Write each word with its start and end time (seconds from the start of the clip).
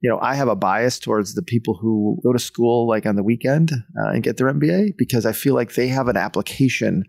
you 0.00 0.10
know, 0.10 0.18
I 0.20 0.34
have 0.34 0.48
a 0.48 0.56
bias 0.56 0.98
towards 0.98 1.34
the 1.34 1.42
people 1.42 1.74
who 1.74 2.20
go 2.22 2.32
to 2.32 2.38
school 2.38 2.86
like 2.86 3.06
on 3.06 3.16
the 3.16 3.22
weekend 3.22 3.72
uh, 3.72 4.10
and 4.10 4.22
get 4.22 4.36
their 4.36 4.52
MBA 4.52 4.96
because 4.96 5.24
I 5.24 5.32
feel 5.32 5.54
like 5.54 5.74
they 5.74 5.88
have 5.88 6.08
an 6.08 6.16
application 6.16 7.04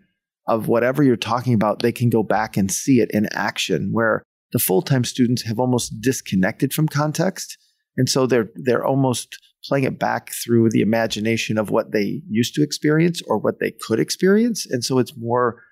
of 0.46 0.68
whatever 0.68 1.02
you're 1.02 1.16
talking 1.16 1.52
about. 1.52 1.80
They 1.80 1.92
can 1.92 2.08
go 2.08 2.22
back 2.22 2.56
and 2.56 2.72
see 2.72 3.00
it 3.00 3.10
in 3.12 3.28
action 3.32 3.90
where 3.92 4.22
the 4.52 4.58
full-time 4.58 5.04
students 5.04 5.42
have 5.42 5.60
almost 5.60 6.00
disconnected 6.00 6.72
from 6.72 6.88
context. 6.88 7.58
And 7.98 8.08
so 8.08 8.26
they're, 8.26 8.48
they're 8.54 8.84
almost 8.84 9.38
playing 9.64 9.84
it 9.84 9.98
back 9.98 10.30
through 10.32 10.70
the 10.70 10.80
imagination 10.80 11.58
of 11.58 11.68
what 11.68 11.92
they 11.92 12.22
used 12.28 12.54
to 12.54 12.62
experience 12.62 13.20
or 13.26 13.36
what 13.36 13.60
they 13.60 13.74
could 13.86 14.00
experience. 14.00 14.66
And 14.70 14.82
so 14.82 14.98
it's 14.98 15.12
more 15.16 15.62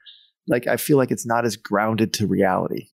like, 0.46 0.66
I 0.66 0.76
feel 0.76 0.98
like 0.98 1.10
it's 1.10 1.26
not 1.26 1.46
as 1.46 1.56
grounded 1.56 2.12
to 2.14 2.26
reality. 2.26 2.88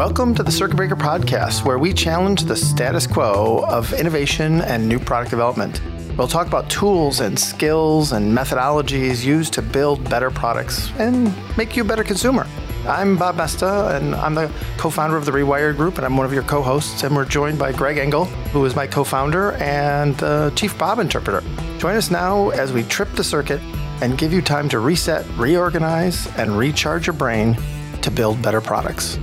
Welcome 0.00 0.34
to 0.36 0.42
the 0.42 0.50
Circuit 0.50 0.76
Breaker 0.76 0.96
Podcast, 0.96 1.66
where 1.66 1.78
we 1.78 1.92
challenge 1.92 2.44
the 2.44 2.56
status 2.56 3.06
quo 3.06 3.66
of 3.68 3.92
innovation 3.92 4.62
and 4.62 4.88
new 4.88 4.98
product 4.98 5.30
development. 5.30 5.82
We'll 6.16 6.26
talk 6.26 6.46
about 6.46 6.70
tools 6.70 7.20
and 7.20 7.38
skills 7.38 8.12
and 8.12 8.34
methodologies 8.34 9.22
used 9.22 9.52
to 9.52 9.60
build 9.60 10.08
better 10.08 10.30
products 10.30 10.90
and 10.92 11.30
make 11.58 11.76
you 11.76 11.82
a 11.82 11.84
better 11.84 12.02
consumer. 12.02 12.46
I'm 12.88 13.18
Bob 13.18 13.36
Moesta, 13.36 13.94
and 13.94 14.14
I'm 14.14 14.34
the 14.34 14.50
co 14.78 14.88
founder 14.88 15.18
of 15.18 15.26
the 15.26 15.32
Rewired 15.32 15.76
Group, 15.76 15.98
and 15.98 16.06
I'm 16.06 16.16
one 16.16 16.24
of 16.24 16.32
your 16.32 16.44
co 16.44 16.62
hosts. 16.62 17.02
And 17.02 17.14
we're 17.14 17.26
joined 17.26 17.58
by 17.58 17.70
Greg 17.70 17.98
Engle, 17.98 18.24
who 18.54 18.64
is 18.64 18.74
my 18.74 18.86
co 18.86 19.04
founder 19.04 19.52
and 19.56 20.16
the 20.16 20.50
chief 20.56 20.78
Bob 20.78 20.98
interpreter. 20.98 21.42
Join 21.76 21.94
us 21.94 22.10
now 22.10 22.48
as 22.48 22.72
we 22.72 22.84
trip 22.84 23.12
the 23.16 23.24
circuit 23.24 23.60
and 24.00 24.16
give 24.16 24.32
you 24.32 24.40
time 24.40 24.66
to 24.70 24.78
reset, 24.78 25.26
reorganize, 25.36 26.26
and 26.38 26.56
recharge 26.56 27.06
your 27.06 27.12
brain 27.12 27.54
to 28.00 28.10
build 28.10 28.40
better 28.40 28.62
products. 28.62 29.18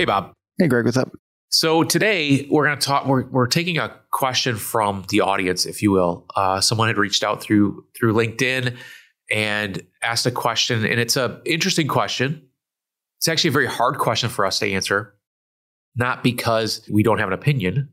Hey, 0.00 0.04
Bob. 0.06 0.32
Hey, 0.58 0.66
Greg, 0.66 0.84
what's 0.84 0.96
up? 0.96 1.12
So 1.50 1.82
today 1.82 2.46
we're 2.50 2.64
going 2.64 2.78
to 2.78 2.86
talk. 2.86 3.06
We're, 3.06 3.26
we're 3.28 3.46
taking 3.46 3.78
a 3.78 3.94
question 4.12 4.56
from 4.56 5.04
the 5.08 5.20
audience, 5.20 5.66
if 5.66 5.82
you 5.82 5.90
will. 5.90 6.26
Uh, 6.36 6.60
someone 6.60 6.88
had 6.88 6.96
reached 6.96 7.22
out 7.22 7.42
through 7.42 7.84
through 7.94 8.14
LinkedIn 8.14 8.76
and 9.30 9.86
asked 10.02 10.26
a 10.26 10.30
question, 10.30 10.84
and 10.84 11.00
it's 11.00 11.16
a 11.16 11.40
interesting 11.44 11.88
question. 11.88 12.46
It's 13.18 13.28
actually 13.28 13.48
a 13.48 13.52
very 13.52 13.66
hard 13.66 13.98
question 13.98 14.30
for 14.30 14.46
us 14.46 14.58
to 14.60 14.70
answer, 14.70 15.14
not 15.96 16.22
because 16.22 16.88
we 16.90 17.02
don't 17.02 17.18
have 17.18 17.28
an 17.28 17.34
opinion, 17.34 17.90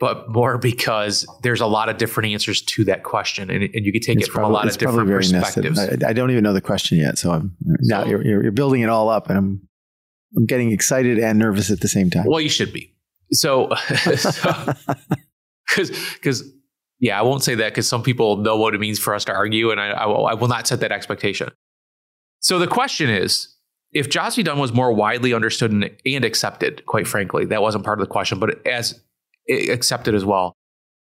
but 0.00 0.28
more 0.28 0.58
because 0.58 1.26
there's 1.42 1.60
a 1.60 1.66
lot 1.66 1.88
of 1.88 1.98
different 1.98 2.32
answers 2.32 2.62
to 2.62 2.84
that 2.84 3.04
question, 3.04 3.50
and, 3.50 3.62
and 3.62 3.86
you 3.86 3.92
can 3.92 4.00
take 4.00 4.18
it's 4.18 4.28
it 4.28 4.30
from 4.30 4.40
probably, 4.40 4.52
a 4.52 4.56
lot 4.56 4.68
of 4.68 4.78
different 4.78 5.08
perspectives. 5.08 5.78
I, 5.78 6.08
I, 6.08 6.12
don't 6.12 6.30
even 6.30 6.42
know 6.42 6.52
the 6.52 6.60
question 6.60 6.98
yet, 6.98 7.18
so 7.18 7.30
I'm 7.30 7.56
now 7.60 8.02
so, 8.02 8.10
you're, 8.10 8.42
you're 8.42 8.52
building 8.52 8.82
it 8.82 8.88
all 8.88 9.08
up, 9.08 9.28
and 9.28 9.38
I'm 9.38 9.68
I'm 10.36 10.46
getting 10.46 10.72
excited 10.72 11.18
and 11.18 11.38
nervous 11.38 11.70
at 11.70 11.80
the 11.80 11.88
same 11.88 12.10
time. 12.10 12.24
Well, 12.26 12.40
you 12.40 12.48
should 12.48 12.72
be. 12.72 12.92
So, 13.32 13.72
because 13.88 15.30
because 16.14 16.52
yeah, 17.00 17.18
I 17.18 17.22
won't 17.22 17.42
say 17.42 17.54
that 17.54 17.72
because 17.72 17.88
some 17.88 18.02
people 18.02 18.38
know 18.38 18.56
what 18.56 18.74
it 18.74 18.80
means 18.80 18.98
for 18.98 19.14
us 19.14 19.24
to 19.26 19.32
argue, 19.32 19.70
and 19.70 19.80
I, 19.80 19.90
I, 19.90 20.06
will, 20.06 20.26
I 20.26 20.34
will 20.34 20.48
not 20.48 20.66
set 20.66 20.80
that 20.80 20.92
expectation. 20.92 21.50
So 22.40 22.58
the 22.58 22.66
question 22.66 23.10
is, 23.10 23.54
if 23.92 24.08
Jobs 24.08 24.36
Dunn 24.36 24.58
was 24.58 24.72
more 24.72 24.92
widely 24.92 25.32
understood 25.32 25.70
and, 25.70 25.90
and 26.04 26.24
accepted, 26.24 26.84
quite 26.86 27.06
frankly, 27.06 27.44
that 27.46 27.62
wasn't 27.62 27.84
part 27.84 28.00
of 28.00 28.06
the 28.06 28.10
question, 28.10 28.38
but 28.38 28.64
as 28.66 29.00
accepted 29.48 30.14
as 30.14 30.24
well. 30.24 30.54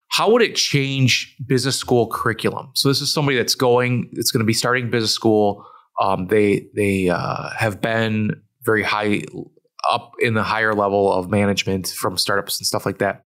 How 0.09 0.29
would 0.31 0.41
it 0.41 0.55
change 0.55 1.35
business 1.45 1.77
school 1.77 2.07
curriculum? 2.07 2.71
So 2.75 2.89
this 2.89 3.01
is 3.01 3.13
somebody 3.13 3.37
that's 3.37 3.55
going, 3.55 4.09
it's 4.13 4.31
going 4.31 4.39
to 4.39 4.45
be 4.45 4.53
starting 4.53 4.89
business 4.89 5.13
school. 5.13 5.65
Um, 6.01 6.27
they 6.27 6.67
they 6.75 7.09
uh, 7.09 7.49
have 7.51 7.79
been 7.79 8.41
very 8.63 8.83
high 8.83 9.23
up 9.89 10.13
in 10.19 10.33
the 10.33 10.43
higher 10.43 10.73
level 10.73 11.11
of 11.11 11.29
management 11.29 11.87
from 11.87 12.17
startups 12.17 12.59
and 12.59 12.67
stuff 12.67 12.85
like 12.85 12.99
that. 12.99 13.23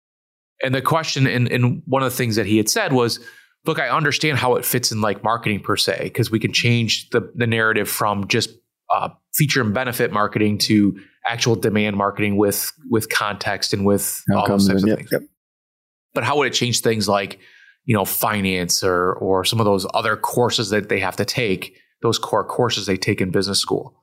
And 0.63 0.75
the 0.75 0.83
question, 0.83 1.27
and, 1.27 1.51
and 1.51 1.83
one 1.87 2.03
of 2.03 2.11
the 2.11 2.17
things 2.17 2.37
that 2.37 2.47
he 2.47 2.57
had 2.57 2.69
said 2.69 2.93
was, 2.93 3.21
look, 3.67 3.79
I 3.79 3.89
understand 3.89 4.39
how 4.39 4.57
it 4.57 4.65
fits 4.65 4.93
in 4.93 5.01
like 5.01 5.25
marketing 5.25 5.61
per 5.61 5.77
se, 5.77 6.01
because 6.05 6.31
we 6.31 6.39
can 6.39 6.53
change 6.53 7.09
the, 7.11 7.31
the 7.35 7.47
narrative 7.47 7.89
from 7.89 8.27
just 8.29 8.51
uh, 8.93 9.09
feature 9.35 9.61
and 9.61 9.73
benefit 9.73 10.13
marketing 10.13 10.59
to 10.59 10.99
actual 11.27 11.55
demand 11.55 11.97
marketing 11.97 12.37
with 12.37 12.73
with 12.91 13.09
context 13.09 13.73
and 13.73 13.85
with 13.85 14.23
all 14.35 14.47
those 14.47 14.69
types 14.69 14.83
of 14.83 14.89
yep, 14.89 14.99
things. 14.99 15.13
Yep. 15.13 15.23
But 16.15 16.25
how 16.25 16.39
would 16.39 16.49
it 16.49 16.55
change 16.55 16.81
things 16.81 17.09
like, 17.09 17.39
you 17.85 17.95
know, 17.95 18.05
finance 18.05 18.83
or 18.83 19.13
or 19.15 19.45
some 19.45 19.61
of 19.61 19.67
those 19.67 19.87
other 19.95 20.17
courses 20.17 20.71
that 20.71 20.89
they 20.89 21.01
have 21.01 21.17
to 21.17 21.25
take, 21.25 21.77
those 22.03 22.19
core 22.19 22.45
courses 22.45 22.87
they 22.87 22.97
take 22.97 23.21
in 23.21 23.31
business 23.31 23.61
school? 23.61 23.97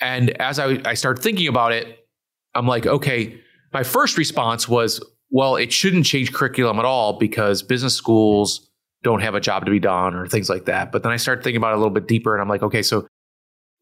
And 0.00 0.30
as 0.40 0.58
I, 0.58 0.80
I 0.84 0.94
started 0.94 1.22
thinking 1.22 1.46
about 1.46 1.72
it, 1.72 2.06
I'm 2.54 2.66
like, 2.66 2.86
okay, 2.86 3.38
my 3.72 3.82
first 3.82 4.16
response 4.16 4.68
was, 4.68 5.02
well, 5.30 5.56
it 5.56 5.72
shouldn't 5.72 6.06
change 6.06 6.32
curriculum 6.32 6.78
at 6.78 6.84
all 6.84 7.18
because 7.18 7.62
business 7.62 7.94
schools 7.94 8.70
don't 9.02 9.20
have 9.20 9.34
a 9.34 9.40
job 9.40 9.64
to 9.64 9.70
be 9.70 9.78
done 9.78 10.14
or 10.14 10.26
things 10.26 10.48
like 10.48 10.64
that. 10.66 10.90
But 10.90 11.02
then 11.02 11.12
I 11.12 11.16
started 11.16 11.44
thinking 11.44 11.58
about 11.58 11.72
it 11.72 11.74
a 11.74 11.76
little 11.76 11.92
bit 11.92 12.08
deeper 12.08 12.34
and 12.34 12.42
I'm 12.42 12.48
like, 12.48 12.62
okay, 12.62 12.82
so 12.82 13.06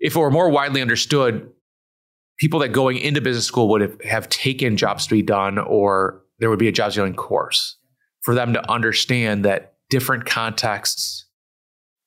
if 0.00 0.16
it 0.16 0.18
were 0.18 0.30
more 0.30 0.48
widely 0.50 0.80
understood, 0.80 1.50
people 2.38 2.60
that 2.60 2.68
going 2.68 2.98
into 2.98 3.20
business 3.20 3.46
school 3.46 3.68
would 3.68 3.80
have, 3.80 4.00
have 4.02 4.28
taken 4.28 4.76
jobs 4.76 5.06
to 5.06 5.14
be 5.14 5.22
done 5.22 5.58
or 5.58 6.22
there 6.38 6.50
would 6.50 6.58
be 6.58 6.68
a 6.68 6.72
jobs 6.72 6.94
to 6.94 7.02
be 7.02 7.08
done 7.08 7.16
course 7.16 7.76
for 8.22 8.34
them 8.34 8.52
to 8.52 8.70
understand 8.70 9.44
that 9.44 9.74
different 9.90 10.24
contexts 10.24 11.26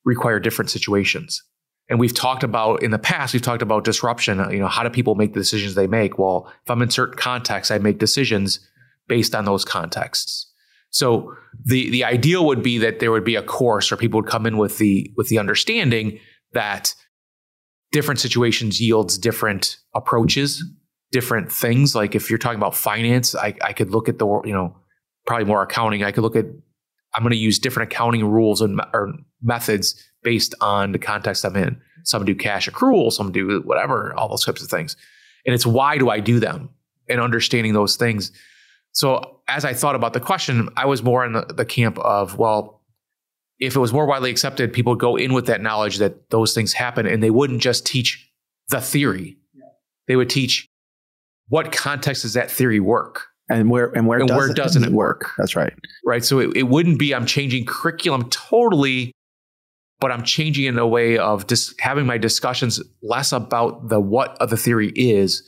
require 0.05 0.39
different 0.39 0.71
situations. 0.71 1.43
And 1.89 1.99
we've 1.99 2.15
talked 2.15 2.43
about 2.43 2.83
in 2.83 2.91
the 2.91 2.99
past, 2.99 3.33
we've 3.33 3.41
talked 3.41 3.61
about 3.61 3.83
disruption. 3.83 4.39
You 4.51 4.59
know, 4.59 4.67
how 4.67 4.83
do 4.83 4.89
people 4.89 5.15
make 5.15 5.33
the 5.33 5.39
decisions 5.39 5.75
they 5.75 5.87
make? 5.87 6.17
Well, 6.17 6.51
if 6.63 6.71
I'm 6.71 6.81
in 6.81 6.89
certain 6.89 7.17
contexts, 7.17 7.69
I 7.69 7.79
make 7.79 7.97
decisions 7.97 8.65
based 9.07 9.35
on 9.35 9.43
those 9.43 9.65
contexts. 9.65 10.49
So 10.91 11.35
the 11.65 11.89
the 11.89 12.03
ideal 12.03 12.45
would 12.45 12.63
be 12.63 12.77
that 12.77 12.99
there 12.99 13.11
would 13.11 13.23
be 13.23 13.35
a 13.35 13.43
course 13.43 13.91
or 13.91 13.97
people 13.97 14.21
would 14.21 14.29
come 14.29 14.45
in 14.45 14.57
with 14.57 14.77
the 14.77 15.11
with 15.17 15.27
the 15.27 15.37
understanding 15.37 16.19
that 16.53 16.93
different 17.91 18.19
situations 18.19 18.79
yields 18.79 19.17
different 19.17 19.77
approaches, 19.93 20.63
different 21.11 21.51
things. 21.51 21.93
Like 21.95 22.15
if 22.15 22.29
you're 22.29 22.39
talking 22.39 22.57
about 22.57 22.75
finance, 22.75 23.35
I, 23.35 23.53
I 23.61 23.73
could 23.73 23.91
look 23.91 24.07
at 24.09 24.19
the, 24.19 24.27
you 24.45 24.53
know, 24.53 24.75
probably 25.25 25.45
more 25.45 25.61
accounting. 25.61 26.03
I 26.03 26.11
could 26.11 26.23
look 26.23 26.35
at, 26.35 26.45
I'm 27.13 27.23
going 27.23 27.31
to 27.31 27.37
use 27.37 27.59
different 27.59 27.91
accounting 27.91 28.25
rules 28.25 28.61
and 28.61 28.81
or 28.93 29.13
methods 29.41 30.01
based 30.23 30.55
on 30.61 30.93
the 30.93 30.99
context 30.99 31.43
I'm 31.43 31.55
in. 31.55 31.81
Some 32.03 32.25
do 32.25 32.33
cash 32.33 32.69
accrual, 32.69 33.11
some 33.11 33.31
do 33.31 33.61
whatever, 33.61 34.13
all 34.15 34.29
those 34.29 34.45
types 34.45 34.63
of 34.63 34.69
things. 34.69 34.95
And 35.45 35.53
it's 35.53 35.65
why 35.65 35.97
do 35.97 36.09
I 36.09 36.19
do 36.19 36.39
them 36.39 36.69
and 37.09 37.19
understanding 37.19 37.73
those 37.73 37.95
things. 37.95 38.31
So 38.93 39.39
as 39.47 39.65
I 39.65 39.73
thought 39.73 39.95
about 39.95 40.13
the 40.13 40.19
question, 40.19 40.69
I 40.77 40.85
was 40.85 41.03
more 41.03 41.25
in 41.25 41.33
the, 41.33 41.45
the 41.45 41.65
camp 41.65 41.97
of, 41.99 42.37
well, 42.37 42.80
if 43.61 43.75
it 43.75 43.79
was 43.79 43.93
more 43.93 44.07
widely 44.07 44.31
accepted, 44.31 44.73
people 44.73 44.93
would 44.93 44.99
go 44.99 45.15
in 45.15 45.33
with 45.33 45.45
that 45.45 45.61
knowledge 45.61 45.99
that 45.99 46.31
those 46.31 46.53
things 46.53 46.73
happen 46.73 47.05
and 47.05 47.21
they 47.21 47.29
wouldn't 47.29 47.61
just 47.61 47.85
teach 47.85 48.27
the 48.69 48.81
theory. 48.81 49.37
Yeah. 49.53 49.63
They 50.07 50.15
would 50.15 50.29
teach 50.29 50.67
what 51.47 51.71
context 51.71 52.23
does 52.23 52.33
that 52.33 52.49
theory 52.49 52.79
work? 52.79 53.27
And 53.49 53.69
where 53.69 53.91
and 53.95 54.07
where, 54.07 54.19
and 54.19 54.29
does 54.29 54.37
where 54.37 54.49
it, 54.49 54.55
doesn't 54.55 54.83
it 54.83 54.91
work? 54.91 55.31
That's 55.37 55.55
right. 55.55 55.73
Right. 56.05 56.23
So 56.23 56.39
it, 56.39 56.55
it 56.55 56.63
wouldn't 56.63 56.97
be 56.97 57.13
I'm 57.13 57.25
changing 57.25 57.65
curriculum 57.65 58.29
totally, 58.29 59.11
but 59.99 60.11
I'm 60.11 60.23
changing 60.23 60.65
in 60.65 60.79
a 60.79 60.87
way 60.87 61.17
of 61.17 61.47
just 61.47 61.79
having 61.79 62.05
my 62.05 62.17
discussions 62.17 62.81
less 63.03 63.31
about 63.31 63.89
the 63.89 63.99
what 63.99 64.37
of 64.41 64.49
the 64.49 64.57
theory 64.57 64.91
is 64.95 65.47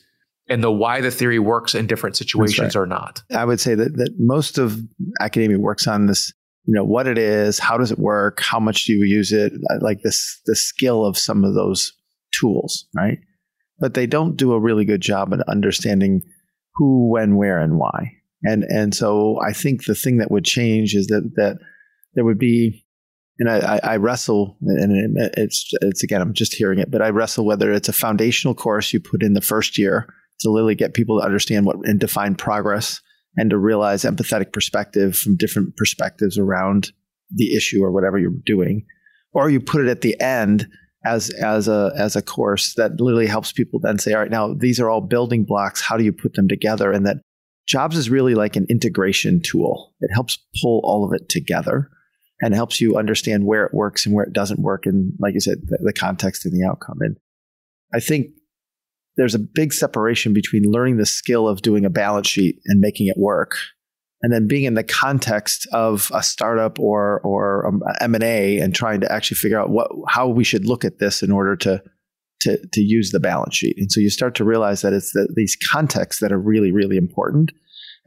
and 0.49 0.61
the 0.61 0.71
why 0.71 0.99
the 0.99 1.11
theory 1.11 1.39
works 1.39 1.73
in 1.73 1.87
different 1.87 2.17
situations 2.17 2.75
right. 2.75 2.81
or 2.81 2.85
not. 2.85 3.23
I 3.33 3.45
would 3.45 3.61
say 3.61 3.73
that, 3.73 3.95
that 3.95 4.15
most 4.19 4.57
of 4.57 4.81
academia 5.21 5.57
works 5.57 5.87
on 5.87 6.07
this 6.07 6.33
you 6.65 6.73
know 6.73 6.83
what 6.83 7.07
it 7.07 7.17
is 7.17 7.59
how 7.59 7.77
does 7.77 7.91
it 7.91 7.99
work 7.99 8.41
how 8.41 8.59
much 8.59 8.85
do 8.85 8.93
you 8.93 9.05
use 9.05 9.31
it 9.31 9.53
uh, 9.69 9.77
like 9.81 10.01
this 10.01 10.41
the 10.45 10.55
skill 10.55 11.05
of 11.05 11.17
some 11.17 11.43
of 11.43 11.53
those 11.53 11.93
tools 12.39 12.87
right? 12.95 13.19
But 13.79 13.95
they 13.95 14.05
don't 14.05 14.37
do 14.37 14.53
a 14.53 14.59
really 14.59 14.85
good 14.85 15.01
job 15.01 15.33
at 15.33 15.41
understanding 15.49 16.21
who 16.75 17.09
when 17.09 17.35
where 17.35 17.59
and 17.59 17.77
why. 17.77 18.13
And 18.43 18.63
and 18.63 18.93
so 18.93 19.39
i 19.41 19.53
think 19.53 19.85
the 19.85 19.95
thing 19.95 20.17
that 20.17 20.31
would 20.31 20.45
change 20.45 20.95
is 20.95 21.07
that 21.07 21.31
that 21.35 21.57
there 22.13 22.25
would 22.25 22.39
be 22.39 22.83
and 23.39 23.49
I, 23.49 23.79
I 23.83 23.97
wrestle, 23.97 24.57
and 24.61 25.17
it's 25.35 25.69
it's 25.81 26.03
again, 26.03 26.21
I'm 26.21 26.33
just 26.33 26.53
hearing 26.53 26.79
it, 26.79 26.91
but 26.91 27.01
I 27.01 27.09
wrestle 27.09 27.45
whether 27.45 27.71
it's 27.71 27.89
a 27.89 27.93
foundational 27.93 28.53
course 28.53 28.93
you 28.93 28.99
put 28.99 29.23
in 29.23 29.33
the 29.33 29.41
first 29.41 29.77
year 29.77 30.07
to 30.41 30.51
literally 30.51 30.75
get 30.75 30.93
people 30.93 31.19
to 31.19 31.25
understand 31.25 31.65
what 31.65 31.77
and 31.83 31.99
define 31.99 32.35
progress, 32.35 33.01
and 33.37 33.49
to 33.49 33.57
realize 33.57 34.03
empathetic 34.03 34.53
perspective 34.53 35.17
from 35.17 35.35
different 35.35 35.75
perspectives 35.75 36.37
around 36.37 36.91
the 37.31 37.55
issue 37.55 37.83
or 37.83 37.91
whatever 37.91 38.17
you're 38.17 38.31
doing. 38.45 38.85
Or 39.33 39.49
you 39.49 39.59
put 39.59 39.81
it 39.81 39.89
at 39.89 40.01
the 40.01 40.19
end 40.21 40.67
as 41.05 41.29
as 41.31 41.67
a 41.67 41.91
as 41.97 42.15
a 42.15 42.21
course 42.21 42.75
that 42.75 42.99
literally 42.99 43.27
helps 43.27 43.51
people 43.51 43.79
then 43.79 43.99
say 43.99 44.13
all 44.13 44.21
right 44.21 44.31
now 44.31 44.53
these 44.53 44.79
are 44.79 44.89
all 44.89 45.01
building 45.01 45.43
blocks. 45.43 45.81
How 45.81 45.97
do 45.97 46.03
you 46.03 46.13
put 46.13 46.33
them 46.33 46.47
together? 46.47 46.91
And 46.91 47.05
that 47.05 47.17
jobs 47.67 47.97
is 47.97 48.09
really 48.09 48.35
like 48.35 48.55
an 48.55 48.67
integration 48.69 49.41
tool. 49.41 49.93
It 50.01 50.13
helps 50.13 50.37
pull 50.61 50.81
all 50.83 51.05
of 51.05 51.13
it 51.13 51.29
together 51.29 51.89
and 52.41 52.53
helps 52.53 52.79
you 52.79 52.97
understand 52.97 53.45
where 53.45 53.65
it 53.65 53.73
works 53.73 54.05
and 54.05 54.13
where 54.13 54.25
it 54.25 54.33
doesn't 54.33 54.61
work 54.61 54.85
and 54.85 55.13
like 55.19 55.33
you 55.33 55.39
said 55.39 55.59
the, 55.65 55.77
the 55.81 55.93
context 55.93 56.45
and 56.45 56.53
the 56.53 56.67
outcome. 56.67 56.97
And 57.01 57.17
I 57.93 57.99
think 57.99 58.27
there's 59.15 59.35
a 59.35 59.39
big 59.39 59.73
separation 59.73 60.33
between 60.33 60.71
learning 60.71 60.97
the 60.97 61.05
skill 61.05 61.47
of 61.47 61.61
doing 61.61 61.85
a 61.85 61.89
balance 61.89 62.27
sheet 62.27 62.59
and 62.65 62.79
making 62.79 63.07
it 63.07 63.17
work 63.17 63.55
and 64.23 64.31
then 64.31 64.47
being 64.47 64.63
in 64.63 64.73
the 64.73 64.83
context 64.83 65.67
of 65.73 66.09
a 66.13 66.23
startup 66.23 66.79
or 66.79 67.19
or 67.21 67.67
um, 67.67 67.83
M&A 67.99 68.57
and 68.57 68.73
trying 68.73 69.01
to 69.01 69.11
actually 69.11 69.35
figure 69.35 69.59
out 69.59 69.69
what 69.69 69.91
how 70.07 70.27
we 70.27 70.43
should 70.43 70.65
look 70.65 70.83
at 70.83 70.99
this 70.99 71.21
in 71.21 71.31
order 71.31 71.55
to 71.57 71.83
to 72.39 72.57
to 72.71 72.81
use 72.81 73.11
the 73.11 73.19
balance 73.19 73.55
sheet. 73.55 73.77
And 73.77 73.91
so 73.91 73.99
you 73.99 74.09
start 74.09 74.33
to 74.35 74.45
realize 74.45 74.81
that 74.81 74.93
it's 74.93 75.11
the, 75.11 75.27
these 75.35 75.57
contexts 75.71 76.21
that 76.21 76.31
are 76.31 76.39
really 76.39 76.71
really 76.71 76.97
important 76.97 77.51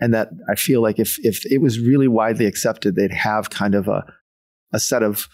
and 0.01 0.13
that 0.15 0.31
I 0.51 0.57
feel 0.57 0.81
like 0.81 0.99
if 0.99 1.19
if 1.25 1.45
it 1.51 1.61
was 1.61 1.79
really 1.79 2.09
widely 2.09 2.47
accepted 2.47 2.97
they'd 2.97 3.13
have 3.13 3.51
kind 3.51 3.75
of 3.75 3.87
a 3.87 4.05
a 4.73 4.81
set 4.81 5.03
of 5.03 5.29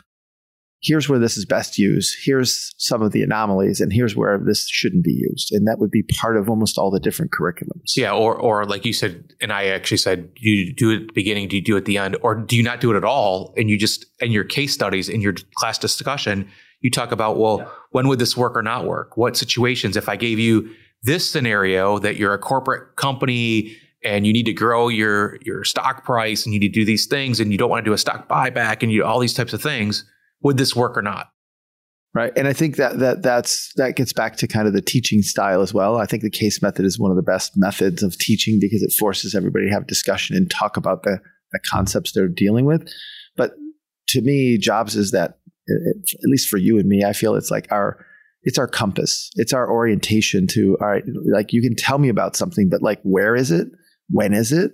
here's 0.83 1.09
where 1.09 1.19
this 1.19 1.37
is 1.37 1.45
best 1.45 1.79
used, 1.79 2.17
here's 2.25 2.73
some 2.77 3.03
of 3.03 3.13
the 3.13 3.23
anomalies, 3.23 3.81
and 3.81 3.93
here's 3.93 4.17
where 4.17 4.39
this 4.39 4.69
shouldn't 4.69 5.05
be 5.05 5.13
used. 5.13 5.53
And 5.53 5.67
that 5.67 5.79
would 5.79 5.91
be 5.91 6.03
part 6.03 6.37
of 6.37 6.49
almost 6.49 6.77
all 6.77 6.91
the 6.91 7.01
different 7.01 7.31
curriculums. 7.31 7.97
Yeah, 7.97 8.13
or 8.13 8.37
or 8.37 8.65
like 8.67 8.85
you 8.85 8.93
said, 8.93 9.33
and 9.41 9.53
I 9.53 9.67
actually 9.67 9.99
said, 9.99 10.35
do 10.35 10.51
you 10.51 10.75
do 10.75 10.91
it 10.91 11.03
at 11.03 11.07
the 11.09 11.13
beginning, 11.13 11.49
do 11.49 11.57
you 11.57 11.63
do 11.63 11.77
it 11.77 11.81
at 11.81 11.85
the 11.85 11.99
end, 11.99 12.17
or 12.23 12.35
do 12.35 12.57
you 12.57 12.63
not 12.63 12.81
do 12.81 12.93
it 12.93 12.97
at 12.97 13.05
all? 13.05 13.55
And 13.57 13.71
you 13.71 13.79
just 13.79 14.07
in 14.21 14.33
your 14.33 14.45
case 14.45 14.75
studies, 14.75 15.09
in 15.09 15.21
your 15.21 15.35
class 15.55 15.79
discussion, 15.79 16.49
you 16.81 16.91
talk 16.91 17.13
about, 17.13 17.39
well, 17.39 17.59
yeah. 17.59 17.69
when 17.93 18.09
would 18.09 18.19
this 18.19 18.37
work 18.37 18.57
or 18.57 18.63
not 18.63 18.85
work? 18.85 19.17
What 19.17 19.37
situations, 19.37 19.97
if 19.97 20.09
I 20.09 20.17
gave 20.17 20.39
you 20.39 20.69
this 21.05 21.29
scenario 21.29 21.99
that 21.99 22.17
you're 22.17 22.35
a 22.35 22.39
corporate 22.39 22.97
company 22.97 23.77
and 24.05 24.27
you 24.27 24.33
need 24.33 24.47
to 24.47 24.53
grow 24.53 24.89
your 24.89 25.39
your 25.43 25.63
stock 25.65 26.05
price 26.05 26.45
and 26.45 26.53
you 26.53 26.61
need 26.61 26.73
to 26.73 26.81
do 26.81 26.85
these 26.85 27.07
things 27.07 27.39
and 27.39 27.53
you 27.53 27.59
don't 27.59 27.71
want 27.71 27.85
to 27.85 27.89
do 27.89 27.93
a 27.93 27.99
stock 27.99 28.29
buyback 28.29 28.83
and 28.83 28.91
you 28.91 29.05
all 29.05 29.21
these 29.21 29.35
types 29.35 29.53
of 29.53 29.63
things 29.63 30.05
would 30.43 30.59
this 30.59 30.75
work 30.77 30.97
or 30.97 31.03
not? 31.03 31.29
Right. 32.15 32.33
And 32.37 32.47
I 32.47 32.53
think 32.53 32.77
that 32.77 32.99
that 32.99 33.23
that's 33.23 33.73
that 33.77 33.97
gets 33.97 34.13
back 34.13 34.37
to 34.37 34.47
kind 34.47 34.67
of 34.67 34.75
the 34.75 34.83
teaching 34.83 35.23
style 35.23 35.63
as 35.63 35.73
well. 35.73 35.97
I 35.97 36.05
think 36.05 36.23
the 36.23 36.31
case 36.31 36.61
method 36.61 36.85
is 36.85 36.99
one 36.99 37.11
of 37.11 37.17
the 37.17 37.23
best 37.23 37.57
methods 37.57 38.03
of 38.03 38.19
teaching 38.19 38.59
because 38.61 38.83
it 38.83 38.93
forces 38.99 39.35
everybody 39.35 39.67
to 39.67 39.73
have 39.73 39.87
discussion 39.87 40.37
and 40.37 40.51
talk 40.51 40.77
about 40.77 41.05
the, 41.05 41.21
the 41.53 41.61
concepts 41.71 42.13
they're 42.13 42.29
dealing 42.29 42.67
with. 42.67 42.87
But 43.35 43.53
to 44.09 44.21
me, 44.21 44.59
jobs 44.59 44.95
is 44.95 45.13
that 45.13 45.39
at 45.71 46.29
least 46.29 46.51
for 46.51 46.59
you 46.59 46.79
and 46.79 46.87
me, 46.87 47.03
I 47.03 47.15
feel 47.15 47.35
it's 47.35 47.51
like 47.51 47.71
our 47.71 48.05
it's 48.43 48.59
our 48.59 48.69
compass. 48.69 49.31
It's 49.37 49.55
our 49.55 49.71
orientation 49.71 50.47
to 50.49 50.77
all 50.83 50.89
right, 50.89 51.05
like 51.33 51.55
you 51.55 51.63
can 51.63 51.77
tell 51.77 51.97
me 51.97 52.11
about 52.11 52.37
something, 52.37 52.69
but 52.69 52.83
like 52.83 53.01
where 53.05 53.35
is 53.35 53.51
it? 53.51 53.69
When 54.11 54.35
is 54.35 54.53
it? 54.53 54.73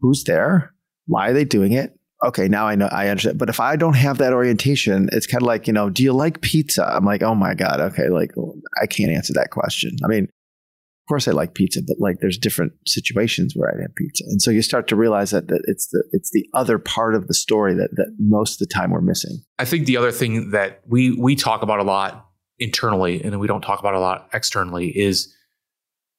Who's 0.00 0.24
there? 0.24 0.72
Why 1.06 1.28
are 1.28 1.32
they 1.34 1.44
doing 1.44 1.72
it? 1.72 1.97
Okay, 2.24 2.48
now 2.48 2.66
I 2.66 2.74
know 2.74 2.88
I 2.90 3.08
understand. 3.08 3.38
But 3.38 3.48
if 3.48 3.60
I 3.60 3.76
don't 3.76 3.96
have 3.96 4.18
that 4.18 4.32
orientation, 4.32 5.08
it's 5.12 5.26
kind 5.26 5.42
of 5.42 5.46
like, 5.46 5.66
you 5.66 5.72
know, 5.72 5.90
do 5.90 6.02
you 6.02 6.12
like 6.12 6.40
pizza? 6.40 6.84
I'm 6.86 7.04
like, 7.04 7.22
oh 7.22 7.34
my 7.34 7.54
God, 7.54 7.80
okay, 7.80 8.08
like 8.08 8.32
I 8.80 8.86
can't 8.86 9.12
answer 9.12 9.32
that 9.34 9.50
question. 9.50 9.96
I 10.04 10.08
mean, 10.08 10.24
of 10.24 11.08
course 11.08 11.28
I 11.28 11.30
like 11.30 11.54
pizza, 11.54 11.80
but 11.86 11.98
like 11.98 12.16
there's 12.20 12.36
different 12.36 12.72
situations 12.86 13.54
where 13.56 13.70
I'd 13.70 13.80
have 13.80 13.94
pizza. 13.94 14.24
And 14.26 14.42
so 14.42 14.50
you 14.50 14.62
start 14.62 14.88
to 14.88 14.96
realize 14.96 15.30
that, 15.30 15.48
that 15.48 15.62
it's 15.66 15.88
the 15.88 16.04
it's 16.12 16.30
the 16.32 16.46
other 16.52 16.78
part 16.78 17.14
of 17.14 17.28
the 17.28 17.34
story 17.34 17.74
that 17.74 17.90
that 17.92 18.14
most 18.18 18.60
of 18.60 18.68
the 18.68 18.74
time 18.74 18.90
we're 18.90 19.00
missing. 19.00 19.38
I 19.58 19.64
think 19.64 19.86
the 19.86 19.96
other 19.96 20.12
thing 20.12 20.50
that 20.50 20.82
we 20.86 21.12
we 21.12 21.36
talk 21.36 21.62
about 21.62 21.78
a 21.78 21.84
lot 21.84 22.26
internally 22.58 23.22
and 23.22 23.38
we 23.38 23.46
don't 23.46 23.62
talk 23.62 23.78
about 23.78 23.94
a 23.94 24.00
lot 24.00 24.28
externally 24.34 24.88
is 24.88 25.32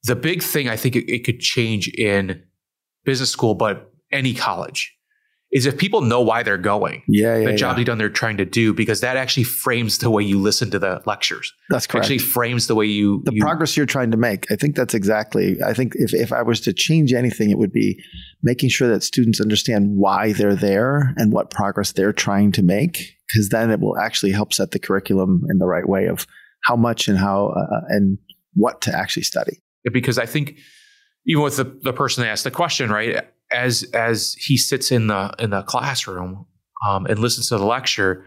the 0.03 0.15
big 0.15 0.41
thing 0.41 0.69
I 0.69 0.77
think 0.77 0.95
it, 0.95 1.11
it 1.11 1.25
could 1.25 1.39
change 1.39 1.89
in 1.89 2.41
business 3.03 3.29
school, 3.29 3.53
but 3.53 3.91
any 4.11 4.33
college 4.33 4.95
is 5.51 5.65
if 5.65 5.77
people 5.77 6.01
know 6.01 6.21
why 6.21 6.43
they're 6.43 6.57
going, 6.57 7.01
yeah, 7.07 7.37
yeah 7.37 7.51
the 7.51 7.57
job 7.57 7.77
yeah. 7.77 7.83
done 7.83 7.97
they're 7.97 8.09
trying 8.09 8.37
to 8.37 8.45
do, 8.45 8.73
because 8.73 9.01
that 9.01 9.17
actually 9.17 9.43
frames 9.43 9.97
the 9.97 10.09
way 10.09 10.21
you 10.21 10.39
listen 10.39 10.69
to 10.69 10.77
the 10.77 11.01
lectures. 11.05 11.51
That's 11.69 11.87
correct. 11.87 12.05
Actually 12.05 12.19
frames 12.19 12.67
the 12.67 12.75
way 12.75 12.85
you 12.85 13.23
the 13.25 13.33
you, 13.33 13.41
progress 13.41 13.75
you're 13.75 13.87
trying 13.87 14.11
to 14.11 14.17
make. 14.17 14.51
I 14.51 14.55
think 14.55 14.75
that's 14.75 14.93
exactly. 14.93 15.57
I 15.63 15.73
think 15.73 15.93
if 15.95 16.13
if 16.13 16.31
I 16.31 16.43
was 16.43 16.61
to 16.61 16.73
change 16.73 17.13
anything, 17.13 17.49
it 17.49 17.57
would 17.57 17.73
be 17.73 17.99
making 18.43 18.69
sure 18.69 18.87
that 18.89 19.03
students 19.03 19.41
understand 19.41 19.97
why 19.97 20.33
they're 20.33 20.55
there 20.55 21.13
and 21.17 21.33
what 21.33 21.49
progress 21.49 21.93
they're 21.93 22.13
trying 22.13 22.51
to 22.53 22.61
make, 22.61 23.17
because 23.27 23.49
then 23.49 23.71
it 23.71 23.79
will 23.79 23.97
actually 23.97 24.31
help 24.31 24.53
set 24.53 24.71
the 24.71 24.79
curriculum 24.79 25.41
in 25.49 25.57
the 25.57 25.65
right 25.65 25.89
way 25.89 26.05
of 26.05 26.27
how 26.63 26.75
much 26.75 27.07
and 27.07 27.17
how 27.17 27.47
uh, 27.47 27.81
and 27.89 28.19
what 28.53 28.81
to 28.81 28.95
actually 28.95 29.23
study. 29.23 29.57
Because 29.91 30.19
I 30.19 30.27
think 30.27 30.57
even 31.25 31.43
with 31.43 31.57
the, 31.57 31.79
the 31.81 31.93
person 31.93 32.23
that 32.23 32.29
asked 32.29 32.43
the 32.43 32.51
question, 32.51 32.91
right? 32.91 33.25
As 33.51 33.83
as 33.93 34.33
he 34.33 34.57
sits 34.57 34.91
in 34.91 35.07
the 35.07 35.33
in 35.39 35.49
the 35.49 35.63
classroom 35.63 36.45
um, 36.85 37.05
and 37.05 37.19
listens 37.19 37.49
to 37.49 37.57
the 37.57 37.65
lecture, 37.65 38.25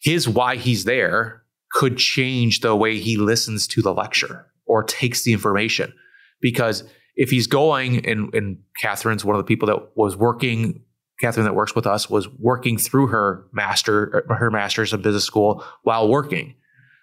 his 0.00 0.28
why 0.28 0.56
he's 0.56 0.84
there 0.84 1.42
could 1.72 1.96
change 1.96 2.60
the 2.60 2.76
way 2.76 2.98
he 2.98 3.16
listens 3.16 3.66
to 3.66 3.82
the 3.82 3.94
lecture 3.94 4.46
or 4.66 4.82
takes 4.82 5.24
the 5.24 5.32
information. 5.32 5.92
Because 6.40 6.84
if 7.16 7.30
he's 7.30 7.46
going 7.46 8.04
and 8.06 8.34
and 8.34 8.58
Catherine's 8.80 9.24
one 9.24 9.36
of 9.36 9.40
the 9.40 9.44
people 9.44 9.66
that 9.68 9.96
was 9.96 10.16
working, 10.16 10.82
Catherine 11.20 11.44
that 11.44 11.54
works 11.54 11.74
with 11.74 11.86
us 11.86 12.10
was 12.10 12.28
working 12.38 12.78
through 12.78 13.08
her 13.08 13.46
master 13.52 14.24
her 14.28 14.50
master's 14.50 14.92
of 14.92 15.02
business 15.02 15.24
school 15.24 15.64
while 15.82 16.08
working. 16.08 16.54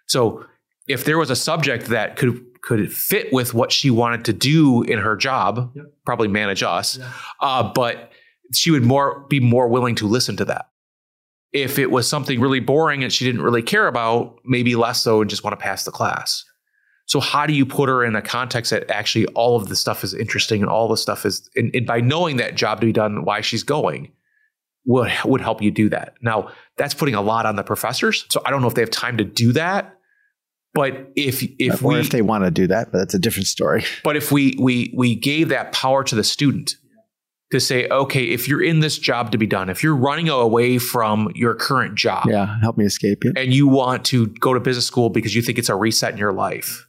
So 0.08 0.46
if 0.90 1.06
there 1.06 1.18
was 1.18 1.30
a 1.30 1.36
subject 1.36 1.86
that 1.86 2.18
could 2.18 2.46
could 2.62 2.92
fit 2.92 3.32
with 3.32 3.54
what 3.54 3.72
she 3.72 3.90
wanted 3.90 4.26
to 4.26 4.34
do 4.34 4.84
in 4.84 5.00
her 5.00 5.16
job, 5.16 5.72
yep. 5.74 5.86
probably 6.06 6.28
manage 6.28 6.62
us, 6.62 6.98
yeah. 6.98 7.10
uh, 7.40 7.72
but 7.74 8.12
she 8.54 8.72
would 8.72 8.84
more 8.84 9.26
be 9.30 9.40
more 9.40 9.70
willing 9.70 9.96
to 9.96 10.08
listen 10.08 10.36
to 10.36 10.46
that. 10.46 10.68
If 11.54 11.80
it 11.80 11.90
was 11.90 12.08
something 12.08 12.42
really 12.42 12.60
boring 12.60 13.04
and 13.04 13.14
she 13.14 13.24
didn't 13.24 13.42
really 13.42 13.62
care 13.62 13.88
about, 13.88 14.40
maybe 14.44 14.76
less 14.76 15.02
so 15.02 15.22
and 15.22 15.30
just 15.30 15.44
want 15.44 15.58
to 15.58 15.64
pass 15.64 15.86
the 15.86 15.92
class. 15.92 16.44
So 17.06 17.20
how 17.20 17.48
do 17.48 17.54
you 17.54 17.66
put 17.66 17.90
her 17.90 18.04
in 18.04 18.16
a 18.16 18.22
context 18.22 18.72
that 18.72 18.92
actually 18.92 19.26
all 19.28 19.56
of 19.56 19.70
the 19.70 19.76
stuff 19.76 20.04
is 20.04 20.14
interesting 20.14 20.62
and 20.62 20.70
all 20.70 20.88
the 20.88 20.98
stuff 20.98 21.26
is, 21.26 21.50
and, 21.56 21.74
and 21.74 21.88
by 21.88 22.02
knowing 22.02 22.38
that 22.38 22.54
job 22.54 22.82
to 22.82 22.86
be 22.86 22.92
done, 22.92 23.26
why 23.26 23.42
she's 23.42 23.64
going, 23.64 24.12
would 24.86 25.12
would 25.26 25.42
help 25.42 25.62
you 25.62 25.72
do 25.72 25.90
that. 25.90 26.16
Now 26.22 26.52
that's 26.78 26.94
putting 26.94 27.16
a 27.16 27.22
lot 27.22 27.46
on 27.46 27.56
the 27.56 27.64
professors, 27.64 28.26
so 28.30 28.42
I 28.46 28.50
don't 28.50 28.62
know 28.62 28.68
if 28.68 28.76
they 28.76 28.82
have 28.82 28.92
time 28.92 29.18
to 29.18 29.24
do 29.24 29.54
that 29.54 29.99
but 30.74 31.12
if 31.16 31.44
if 31.60 31.84
or 31.84 31.94
we 31.94 32.00
if 32.00 32.10
they 32.12 32.22
want 32.22 32.44
to 32.44 32.52
do 32.52 32.68
that, 32.68 32.92
but 32.92 33.00
that's 33.00 33.14
a 33.14 33.20
different 33.20 33.48
story. 33.48 33.84
But 34.04 34.16
if 34.16 34.32
we 34.32 34.56
we 34.60 34.94
we 34.96 35.16
gave 35.16 35.50
that 35.50 35.72
power 35.72 36.04
to 36.04 36.16
the 36.16 36.24
student 36.24 36.76
to 37.52 37.60
say, 37.60 37.88
okay, 37.90 38.26
if 38.26 38.48
you're 38.48 38.62
in 38.62 38.80
this 38.80 38.98
job 39.00 39.32
to 39.32 39.38
be 39.38 39.48
done, 39.48 39.70
if 39.70 39.82
you're 39.82 39.96
running 39.96 40.30
away 40.30 40.78
from 40.78 41.32
your 41.34 41.56
current 41.56 41.96
job, 41.96 42.28
yeah, 42.30 42.60
help 42.62 42.78
me 42.78 42.86
escape 42.86 43.26
it, 43.26 43.38
and 43.38 43.54
you 43.54 43.68
want 43.68 44.06
to 44.06 44.28
go 44.28 44.54
to 44.54 44.60
business 44.60 44.86
school 44.86 45.10
because 45.10 45.36
you 45.36 45.42
think 45.42 45.58
it's 45.58 45.70
a 45.70 45.76
reset 45.76 46.14
in 46.14 46.18
your 46.18 46.34
life, 46.34 46.88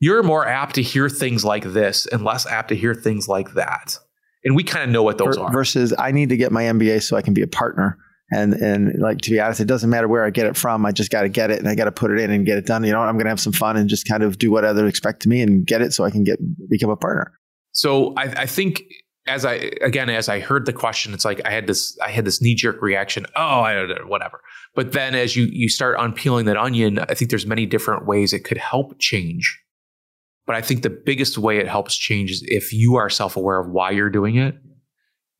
you're 0.00 0.22
more 0.22 0.46
apt 0.46 0.74
to 0.76 0.82
hear 0.82 1.08
things 1.08 1.44
like 1.44 1.64
this 1.64 2.06
and 2.06 2.24
less 2.24 2.46
apt 2.46 2.68
to 2.68 2.76
hear 2.76 2.94
things 2.94 3.28
like 3.28 3.52
that. 3.54 3.98
And 4.44 4.54
we 4.54 4.62
kind 4.62 4.84
of 4.84 4.90
know 4.90 5.02
what 5.02 5.18
those 5.18 5.36
are. 5.36 5.50
Versus, 5.50 5.92
I 5.98 6.12
need 6.12 6.28
to 6.28 6.36
get 6.36 6.52
my 6.52 6.64
MBA 6.64 7.02
so 7.02 7.16
I 7.16 7.22
can 7.22 7.34
be 7.34 7.42
a 7.42 7.48
partner 7.48 7.98
and 8.30 8.54
and 8.54 8.98
like 9.00 9.18
to 9.18 9.30
be 9.30 9.40
honest, 9.40 9.60
it 9.60 9.66
doesn't 9.66 9.90
matter 9.90 10.08
where 10.08 10.24
I 10.24 10.30
get 10.30 10.46
it 10.46 10.56
from. 10.56 10.84
I 10.84 10.92
just 10.92 11.10
got 11.10 11.22
to 11.22 11.28
get 11.28 11.50
it 11.50 11.58
and 11.58 11.68
I 11.68 11.74
got 11.74 11.84
to 11.84 11.92
put 11.92 12.10
it 12.10 12.18
in 12.18 12.30
and 12.30 12.44
get 12.44 12.58
it 12.58 12.66
done. 12.66 12.84
You 12.84 12.92
know, 12.92 13.00
I'm 13.00 13.14
going 13.14 13.26
to 13.26 13.30
have 13.30 13.40
some 13.40 13.52
fun 13.52 13.76
and 13.76 13.88
just 13.88 14.08
kind 14.08 14.22
of 14.22 14.38
do 14.38 14.50
what 14.50 14.64
others 14.64 14.88
expect 14.88 15.22
to 15.22 15.28
me 15.28 15.42
and 15.42 15.66
get 15.66 15.82
it 15.82 15.92
so 15.92 16.04
I 16.04 16.10
can 16.10 16.24
get 16.24 16.38
become 16.68 16.90
a 16.90 16.96
partner. 16.96 17.32
So 17.72 18.14
I, 18.16 18.22
I 18.22 18.46
think 18.46 18.82
as 19.26 19.44
I 19.44 19.54
again 19.80 20.08
as 20.08 20.28
I 20.28 20.40
heard 20.40 20.66
the 20.66 20.72
question, 20.72 21.14
it's 21.14 21.24
like 21.24 21.40
I 21.44 21.50
had 21.50 21.66
this 21.66 21.98
I 22.04 22.10
had 22.10 22.24
this 22.24 22.40
knee 22.42 22.54
jerk 22.54 22.82
reaction. 22.82 23.26
Oh, 23.36 23.60
I 23.60 23.74
don't 23.74 23.88
know, 23.88 24.06
whatever. 24.06 24.40
But 24.74 24.92
then 24.92 25.14
as 25.14 25.36
you 25.36 25.44
you 25.50 25.68
start 25.68 25.96
unpeeling 25.98 26.46
that 26.46 26.56
onion, 26.56 26.98
I 26.98 27.14
think 27.14 27.30
there's 27.30 27.46
many 27.46 27.66
different 27.66 28.06
ways 28.06 28.32
it 28.32 28.44
could 28.44 28.58
help 28.58 28.98
change. 28.98 29.62
But 30.46 30.54
I 30.56 30.62
think 30.62 30.82
the 30.82 30.90
biggest 30.90 31.38
way 31.38 31.58
it 31.58 31.66
helps 31.66 31.96
change 31.96 32.30
is 32.30 32.44
if 32.46 32.72
you 32.72 32.96
are 32.96 33.10
self 33.10 33.36
aware 33.36 33.60
of 33.60 33.68
why 33.68 33.90
you're 33.90 34.10
doing 34.10 34.36
it. 34.36 34.56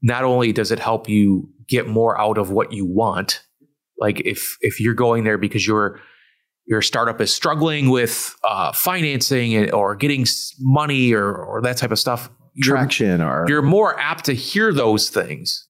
Not 0.07 0.23
only 0.23 0.53
does 0.53 0.71
it 0.71 0.79
help 0.79 1.09
you 1.09 1.49
get 1.67 1.89
more 1.89 2.19
out 2.21 2.39
of 2.39 2.53
what 2.53 2.73
you 2.73 2.87
want. 2.87 3.43
Like 3.99 4.21
if 4.21 4.57
if 4.61 4.81
you're 4.81 4.95
going 4.95 5.25
there 5.25 5.37
because 5.37 5.67
your 5.67 6.01
your 6.65 6.81
startup 6.81 7.21
is 7.21 7.35
struggling 7.35 7.91
with 7.91 8.37
uh, 8.45 8.71
financing 8.71 9.73
or 9.73 9.97
getting 9.97 10.25
money 10.61 11.13
or 11.13 11.35
or 11.35 11.61
that 11.63 11.77
type 11.77 11.91
of 11.91 11.99
stuff, 11.99 12.31
traction, 12.61 13.19
you're, 13.19 13.29
or 13.29 13.47
you're 13.49 13.63
more 13.63 13.99
apt 13.99 14.27
to 14.27 14.33
hear 14.33 14.73
those 14.73 15.11
things. 15.11 15.67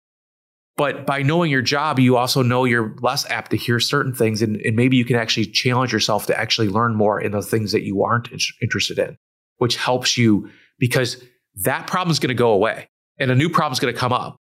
But 0.77 1.07
by 1.07 1.23
knowing 1.23 1.51
your 1.51 1.61
job, 1.61 1.99
you 1.99 2.17
also 2.17 2.41
know 2.43 2.65
you're 2.65 2.95
less 3.03 3.27
apt 3.27 3.51
to 3.51 3.57
hear 3.57 3.81
certain 3.81 4.15
things, 4.15 4.43
and, 4.43 4.57
and 4.59 4.77
maybe 4.77 4.97
you 4.97 5.05
can 5.05 5.17
actually 5.17 5.47
challenge 5.47 5.93
yourself 5.93 6.27
to 6.27 6.39
actually 6.39 6.69
learn 6.69 6.95
more 6.95 7.21
in 7.21 7.33
the 7.33 7.43
things 7.43 7.73
that 7.73 7.83
you 7.83 8.05
aren't 8.05 8.29
interested 8.63 8.99
in, 8.99 9.19
which 9.59 9.77
helps 9.77 10.17
you 10.17 10.49
because 10.79 11.23
that 11.65 11.89
problem 11.89 12.13
is 12.13 12.21
going 12.21 12.29
to 12.29 12.35
go 12.35 12.53
away 12.53 12.89
and 13.21 13.31
a 13.31 13.35
new 13.35 13.49
problem 13.49 13.73
is 13.73 13.79
going 13.79 13.95
to 13.95 14.00
come 14.00 14.12
up. 14.12 14.37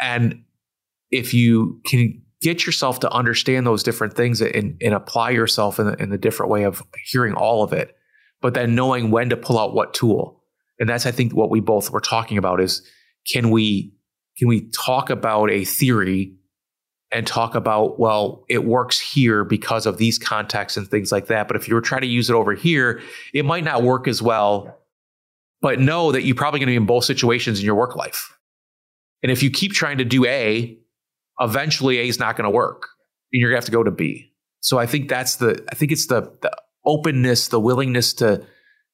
And 0.00 0.44
if 1.10 1.32
you 1.32 1.80
can 1.86 2.20
get 2.42 2.66
yourself 2.66 3.00
to 3.00 3.10
understand 3.12 3.66
those 3.66 3.82
different 3.82 4.14
things 4.14 4.42
and, 4.42 4.76
and 4.82 4.94
apply 4.94 5.30
yourself 5.30 5.78
in, 5.78 5.94
in 6.00 6.12
a 6.12 6.18
different 6.18 6.50
way 6.50 6.64
of 6.64 6.82
hearing 7.04 7.34
all 7.34 7.62
of 7.62 7.72
it, 7.72 7.96
but 8.40 8.54
then 8.54 8.74
knowing 8.74 9.10
when 9.10 9.30
to 9.30 9.36
pull 9.36 9.58
out 9.58 9.74
what 9.74 9.94
tool. 9.94 10.42
And 10.80 10.88
that's, 10.88 11.06
I 11.06 11.12
think, 11.12 11.32
what 11.32 11.50
we 11.50 11.60
both 11.60 11.90
were 11.90 12.00
talking 12.00 12.36
about 12.36 12.60
is 12.60 12.82
can 13.32 13.50
we 13.50 13.94
can 14.36 14.48
we 14.48 14.68
talk 14.70 15.10
about 15.10 15.50
a 15.50 15.64
theory 15.64 16.34
and 17.12 17.26
talk 17.26 17.54
about, 17.54 18.00
well, 18.00 18.44
it 18.48 18.64
works 18.64 18.98
here 18.98 19.44
because 19.44 19.84
of 19.84 19.98
these 19.98 20.18
contexts 20.18 20.78
and 20.78 20.88
things 20.88 21.12
like 21.12 21.26
that. 21.26 21.46
But 21.46 21.56
if 21.56 21.68
you 21.68 21.74
were 21.74 21.82
trying 21.82 22.00
to 22.00 22.06
use 22.06 22.30
it 22.30 22.34
over 22.34 22.54
here, 22.54 23.02
it 23.34 23.44
might 23.44 23.64
not 23.64 23.82
work 23.82 24.08
as 24.08 24.22
well. 24.22 24.81
But 25.62 25.78
know 25.78 26.12
that 26.12 26.22
you're 26.22 26.34
probably 26.36 26.60
going 26.60 26.66
to 26.66 26.72
be 26.72 26.76
in 26.76 26.86
both 26.86 27.04
situations 27.04 27.60
in 27.60 27.64
your 27.64 27.76
work 27.76 27.96
life. 27.96 28.36
And 29.22 29.32
if 29.32 29.42
you 29.42 29.50
keep 29.50 29.72
trying 29.72 29.98
to 29.98 30.04
do 30.04 30.26
A, 30.26 30.76
eventually 31.40 31.98
A 32.00 32.08
is 32.08 32.18
not 32.18 32.36
going 32.36 32.44
to 32.44 32.50
work. 32.50 32.88
And 33.32 33.40
you're 33.40 33.48
going 33.50 33.56
to 33.60 33.64
have 33.64 33.66
to 33.66 33.72
go 33.72 33.84
to 33.84 33.90
B. 33.92 34.32
So 34.60 34.78
I 34.78 34.86
think 34.86 35.08
that's 35.08 35.36
the, 35.36 35.64
I 35.70 35.74
think 35.76 35.92
it's 35.92 36.06
the, 36.08 36.36
the 36.42 36.50
openness, 36.84 37.48
the 37.48 37.60
willingness 37.60 38.12
to, 38.14 38.44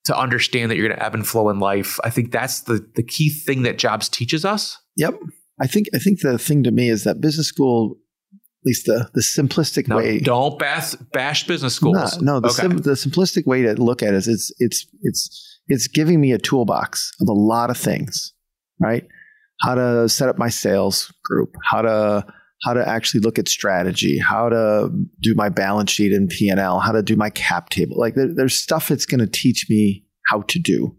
to 0.04 0.16
understand 0.16 0.70
that 0.70 0.76
you're 0.76 0.86
going 0.88 0.98
to 0.98 1.04
ebb 1.04 1.14
and 1.14 1.26
flow 1.26 1.48
in 1.48 1.58
life. 1.58 1.98
I 2.04 2.10
think 2.10 2.30
that's 2.32 2.60
the, 2.60 2.86
the 2.94 3.02
key 3.02 3.30
thing 3.30 3.62
that 3.62 3.78
jobs 3.78 4.08
teaches 4.08 4.44
us. 4.44 4.78
Yep. 4.96 5.18
I 5.60 5.66
think, 5.66 5.86
I 5.94 5.98
think 5.98 6.20
the 6.20 6.38
thing 6.38 6.62
to 6.64 6.70
me 6.70 6.88
is 6.90 7.04
that 7.04 7.20
business 7.20 7.48
school 7.48 7.96
at 8.34 8.66
least 8.66 8.86
the 8.86 9.08
the 9.14 9.20
simplistic 9.20 9.86
No, 9.86 9.96
way. 9.98 10.18
don't 10.18 10.58
bash, 10.58 10.94
bash 11.12 11.46
business 11.46 11.74
schools. 11.74 12.20
No, 12.20 12.34
no 12.34 12.40
the, 12.40 12.48
Okay. 12.48 12.62
sim, 12.62 12.76
the 12.78 12.90
simplistic 12.92 13.46
way 13.46 13.62
to 13.62 13.74
look 13.74 14.02
at 14.02 14.08
it 14.14 14.16
is 14.16 14.26
it's 14.28 14.52
it's 14.58 14.86
it's 15.02 15.47
it's 15.68 15.86
giving 15.86 16.20
me 16.20 16.32
a 16.32 16.38
toolbox 16.38 17.12
of 17.20 17.28
a 17.28 17.32
lot 17.32 17.70
of 17.70 17.76
things, 17.76 18.32
right? 18.80 19.06
How 19.60 19.74
to 19.74 20.08
set 20.08 20.28
up 20.28 20.38
my 20.38 20.48
sales 20.48 21.12
group, 21.24 21.54
how 21.64 21.82
to 21.82 22.26
how 22.64 22.72
to 22.72 22.86
actually 22.86 23.20
look 23.20 23.38
at 23.38 23.48
strategy, 23.48 24.18
how 24.18 24.48
to 24.48 24.90
do 25.20 25.34
my 25.34 25.48
balance 25.48 25.92
sheet 25.92 26.12
and 26.12 26.28
P 26.28 26.48
and 26.48 26.58
L, 26.58 26.80
how 26.80 26.90
to 26.90 27.02
do 27.02 27.14
my 27.14 27.30
cap 27.30 27.68
table. 27.70 27.96
Like 27.96 28.14
there, 28.14 28.34
there's 28.34 28.56
stuff 28.56 28.90
it's 28.90 29.06
going 29.06 29.20
to 29.20 29.28
teach 29.28 29.66
me 29.70 30.04
how 30.28 30.42
to 30.42 30.58
do. 30.58 30.96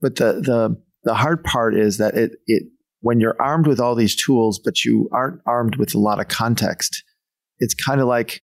But 0.00 0.16
the 0.16 0.34
the 0.34 0.76
the 1.04 1.14
hard 1.14 1.42
part 1.44 1.74
is 1.74 1.98
that 1.98 2.14
it 2.14 2.32
it 2.46 2.64
when 3.00 3.20
you're 3.20 3.40
armed 3.40 3.66
with 3.66 3.80
all 3.80 3.94
these 3.94 4.16
tools, 4.16 4.58
but 4.58 4.84
you 4.84 5.08
aren't 5.12 5.40
armed 5.46 5.76
with 5.76 5.94
a 5.94 5.98
lot 5.98 6.20
of 6.20 6.28
context, 6.28 7.02
it's 7.58 7.74
kind 7.74 8.00
of 8.00 8.06
like 8.06 8.42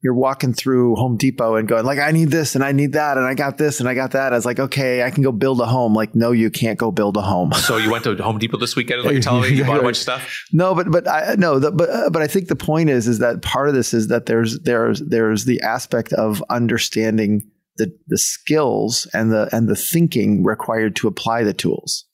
you're 0.00 0.14
walking 0.14 0.52
through 0.54 0.94
Home 0.94 1.16
Depot 1.16 1.56
and 1.56 1.66
going 1.66 1.84
like, 1.84 1.98
I 1.98 2.12
need 2.12 2.28
this 2.28 2.54
and 2.54 2.62
I 2.62 2.70
need 2.70 2.92
that 2.92 3.16
and 3.16 3.26
I 3.26 3.34
got 3.34 3.58
this 3.58 3.80
and 3.80 3.88
I 3.88 3.94
got 3.94 4.12
that. 4.12 4.32
I 4.32 4.36
was 4.36 4.46
like, 4.46 4.60
okay, 4.60 5.02
I 5.02 5.10
can 5.10 5.24
go 5.24 5.32
build 5.32 5.60
a 5.60 5.66
home. 5.66 5.92
Like, 5.92 6.14
no, 6.14 6.30
you 6.30 6.50
can't 6.50 6.78
go 6.78 6.92
build 6.92 7.16
a 7.16 7.22
home. 7.22 7.52
So 7.52 7.76
you 7.76 7.90
went 7.90 8.04
to 8.04 8.14
Home 8.22 8.38
Depot 8.38 8.58
this 8.58 8.76
weekend, 8.76 9.02
like 9.02 9.12
you're 9.12 9.22
telling 9.22 9.42
me 9.42 9.56
you 9.56 9.64
bought 9.64 9.80
a 9.80 9.82
bunch 9.82 9.96
of 9.96 10.02
stuff. 10.02 10.44
No, 10.52 10.74
but 10.74 10.90
but 10.90 11.08
I 11.08 11.34
no, 11.36 11.58
the, 11.58 11.72
but 11.72 11.90
uh, 11.90 12.10
but 12.10 12.22
I 12.22 12.26
think 12.28 12.48
the 12.48 12.56
point 12.56 12.90
is 12.90 13.08
is 13.08 13.18
that 13.18 13.42
part 13.42 13.68
of 13.68 13.74
this 13.74 13.92
is 13.92 14.08
that 14.08 14.26
there's 14.26 14.58
there's 14.60 15.00
there's 15.00 15.44
the 15.44 15.60
aspect 15.60 16.12
of 16.12 16.42
understanding 16.48 17.42
the 17.76 17.92
the 18.06 18.18
skills 18.18 19.06
and 19.12 19.32
the 19.32 19.48
and 19.52 19.68
the 19.68 19.76
thinking 19.76 20.44
required 20.44 20.96
to 20.96 21.08
apply 21.08 21.42
the 21.42 21.52
tools. 21.52 22.04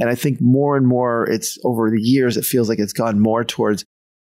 And 0.00 0.10
I 0.10 0.14
think 0.14 0.40
more 0.40 0.76
and 0.76 0.86
more 0.86 1.28
it's 1.28 1.58
over 1.64 1.90
the 1.90 2.02
years 2.02 2.36
it 2.36 2.44
feels 2.44 2.68
like 2.68 2.78
it's 2.78 2.92
gone 2.92 3.20
more 3.20 3.44
towards 3.44 3.84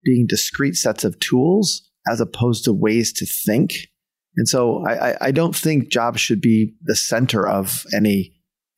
being 0.03 0.27
discrete 0.27 0.75
sets 0.75 1.03
of 1.03 1.19
tools 1.19 1.84
as 2.09 2.21
opposed 2.21 2.65
to 2.65 2.73
ways 2.73 3.11
to 3.13 3.25
think. 3.25 3.89
And 4.37 4.47
so 4.47 4.85
I, 4.85 5.15
I, 5.27 5.31
don't 5.31 5.55
think 5.55 5.89
jobs 5.89 6.19
should 6.19 6.41
be 6.41 6.75
the 6.83 6.95
center 6.95 7.47
of 7.47 7.85
any 7.93 8.33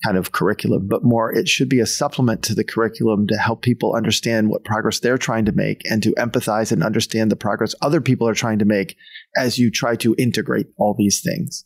kind 0.05 0.17
of 0.17 0.31
curriculum, 0.31 0.87
but 0.87 1.03
more 1.03 1.33
it 1.33 1.47
should 1.47 1.69
be 1.69 1.79
a 1.79 1.87
supplement 1.87 2.43
to 2.43 2.53
the 2.53 2.63
curriculum 2.63 3.25
to 3.27 3.37
help 3.37 3.63
people 3.63 3.95
understand 3.95 4.49
what 4.49 4.63
progress 4.63 4.99
they're 4.99 5.17
trying 5.17 5.45
to 5.45 5.51
make 5.51 5.81
and 5.89 6.03
to 6.03 6.11
empathize 6.11 6.71
and 6.71 6.83
understand 6.83 7.31
the 7.31 7.35
progress 7.35 7.73
other 7.81 7.99
people 7.99 8.27
are 8.27 8.35
trying 8.35 8.59
to 8.59 8.65
make 8.65 8.95
as 9.35 9.57
you 9.57 9.71
try 9.71 9.95
to 9.95 10.15
integrate 10.19 10.67
all 10.77 10.93
these 10.95 11.21
things. 11.21 11.65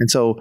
And 0.00 0.10
so 0.10 0.40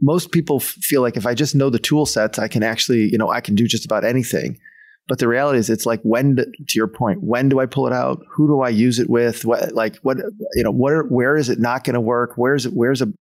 most 0.00 0.32
people 0.32 0.60
feel 0.60 1.02
like 1.02 1.16
if 1.16 1.26
I 1.26 1.34
just 1.34 1.54
know 1.54 1.70
the 1.70 1.78
tool 1.78 2.06
sets, 2.06 2.38
I 2.38 2.48
can 2.48 2.62
actually, 2.62 3.10
you 3.10 3.18
know, 3.18 3.30
I 3.30 3.40
can 3.40 3.54
do 3.54 3.66
just 3.66 3.84
about 3.84 4.04
anything. 4.04 4.58
But 5.08 5.20
the 5.20 5.28
reality 5.28 5.58
is, 5.58 5.70
it's 5.70 5.86
like 5.86 6.00
when, 6.02 6.36
to 6.36 6.74
your 6.74 6.88
point, 6.88 7.22
when 7.22 7.48
do 7.48 7.60
I 7.60 7.66
pull 7.66 7.86
it 7.86 7.92
out? 7.92 8.24
Who 8.32 8.48
do 8.48 8.60
I 8.60 8.70
use 8.70 8.98
it 8.98 9.08
with? 9.08 9.44
What, 9.44 9.72
like, 9.72 9.96
what, 9.98 10.18
you 10.54 10.64
know, 10.64 10.72
what, 10.72 10.92
are, 10.92 11.04
where 11.04 11.36
is 11.36 11.48
it 11.48 11.60
not 11.60 11.84
going 11.84 11.94
to 11.94 12.00
work? 12.00 12.32
Where's 12.34 12.66
it, 12.66 12.72
where's 12.72 13.02
a, 13.02 13.12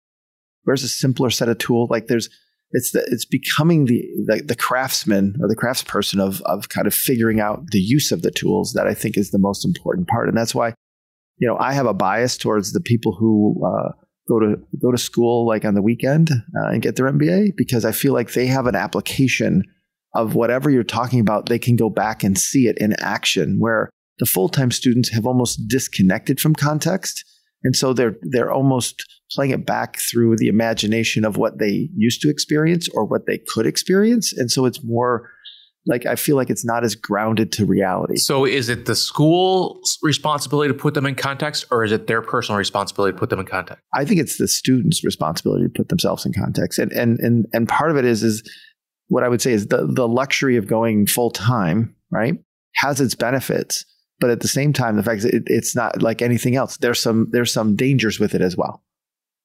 where's 0.63 0.83
a 0.83 0.87
simpler 0.87 1.29
set 1.29 1.47
of 1.47 1.59
tool? 1.59 1.87
Like, 1.89 2.07
there's, 2.07 2.29
it's 2.71 2.91
the, 2.91 3.05
it's 3.11 3.25
becoming 3.25 3.85
the, 3.85 4.03
the 4.25 4.43
the 4.43 4.55
craftsman 4.55 5.35
or 5.39 5.47
the 5.47 5.55
craftsperson 5.55 6.19
of 6.19 6.41
of 6.41 6.69
kind 6.69 6.87
of 6.87 6.93
figuring 6.93 7.39
out 7.39 7.67
the 7.67 7.79
use 7.79 8.11
of 8.11 8.21
the 8.21 8.31
tools 8.31 8.73
that 8.73 8.87
I 8.87 8.93
think 8.93 9.17
is 9.17 9.31
the 9.31 9.39
most 9.39 9.65
important 9.65 10.07
part, 10.07 10.27
and 10.27 10.37
that's 10.37 10.55
why, 10.55 10.73
you 11.37 11.47
know, 11.47 11.57
I 11.57 11.73
have 11.73 11.85
a 11.85 11.93
bias 11.93 12.37
towards 12.37 12.73
the 12.73 12.81
people 12.81 13.13
who 13.13 13.61
uh, 13.65 13.91
go 14.27 14.39
to 14.39 14.57
go 14.81 14.91
to 14.91 14.97
school 14.97 15.47
like 15.47 15.63
on 15.63 15.75
the 15.75 15.81
weekend 15.81 16.31
uh, 16.31 16.67
and 16.67 16.81
get 16.81 16.95
their 16.95 17.11
MBA 17.11 17.55
because 17.55 17.85
I 17.85 17.91
feel 17.91 18.13
like 18.13 18.33
they 18.33 18.47
have 18.47 18.67
an 18.67 18.75
application 18.75 19.63
of 20.15 20.35
whatever 20.35 20.69
you're 20.69 20.83
talking 20.83 21.19
about. 21.19 21.47
They 21.47 21.59
can 21.59 21.75
go 21.75 21.89
back 21.89 22.23
and 22.23 22.37
see 22.37 22.67
it 22.67 22.77
in 22.79 22.95
action, 22.99 23.57
where 23.59 23.89
the 24.19 24.25
full 24.25 24.49
time 24.49 24.71
students 24.71 25.09
have 25.09 25.25
almost 25.25 25.67
disconnected 25.67 26.39
from 26.39 26.55
context. 26.55 27.23
And 27.63 27.75
so 27.75 27.93
they're 27.93 28.15
they're 28.21 28.51
almost 28.51 29.03
playing 29.31 29.51
it 29.51 29.65
back 29.65 29.97
through 30.11 30.37
the 30.37 30.47
imagination 30.47 31.25
of 31.25 31.37
what 31.37 31.59
they 31.59 31.89
used 31.95 32.21
to 32.21 32.29
experience 32.29 32.87
or 32.89 33.05
what 33.05 33.25
they 33.25 33.39
could 33.53 33.65
experience. 33.65 34.31
And 34.37 34.51
so 34.51 34.65
it's 34.65 34.83
more 34.83 35.29
like 35.87 36.05
I 36.05 36.15
feel 36.15 36.35
like 36.35 36.49
it's 36.49 36.65
not 36.65 36.83
as 36.83 36.95
grounded 36.95 37.51
to 37.53 37.65
reality. 37.65 38.17
So 38.17 38.45
is 38.45 38.69
it 38.69 38.85
the 38.85 38.95
school's 38.95 39.97
responsibility 40.01 40.73
to 40.73 40.77
put 40.77 40.93
them 40.93 41.05
in 41.05 41.15
context, 41.15 41.65
or 41.71 41.83
is 41.83 41.91
it 41.91 42.07
their 42.07 42.21
personal 42.21 42.57
responsibility 42.57 43.13
to 43.13 43.19
put 43.19 43.29
them 43.29 43.39
in 43.39 43.45
context? 43.45 43.83
I 43.93 44.05
think 44.05 44.19
it's 44.19 44.37
the 44.37 44.47
student's 44.47 45.03
responsibility 45.03 45.65
to 45.65 45.69
put 45.69 45.89
themselves 45.89 46.25
in 46.25 46.33
context. 46.33 46.79
And 46.79 46.91
and 46.91 47.19
and 47.19 47.45
and 47.53 47.67
part 47.67 47.91
of 47.91 47.97
it 47.97 48.05
is 48.05 48.23
is 48.23 48.41
what 49.07 49.23
I 49.23 49.29
would 49.29 49.41
say 49.41 49.51
is 49.53 49.67
the 49.67 49.85
the 49.85 50.07
luxury 50.07 50.57
of 50.57 50.67
going 50.67 51.07
full 51.07 51.31
time, 51.31 51.95
right? 52.11 52.35
Has 52.75 52.99
its 53.01 53.15
benefits. 53.15 53.85
But 54.19 54.29
at 54.29 54.39
the 54.39 54.47
same 54.47 54.71
time, 54.71 54.95
the 54.95 55.03
fact 55.03 55.23
that 55.23 55.33
it, 55.33 55.43
it's 55.47 55.75
not 55.75 56.01
like 56.01 56.21
anything 56.21 56.55
else. 56.55 56.77
There's 56.77 57.01
some 57.01 57.29
there's 57.31 57.51
some 57.51 57.75
dangers 57.75 58.19
with 58.19 58.33
it 58.33 58.41
as 58.41 58.55
well. 58.55 58.81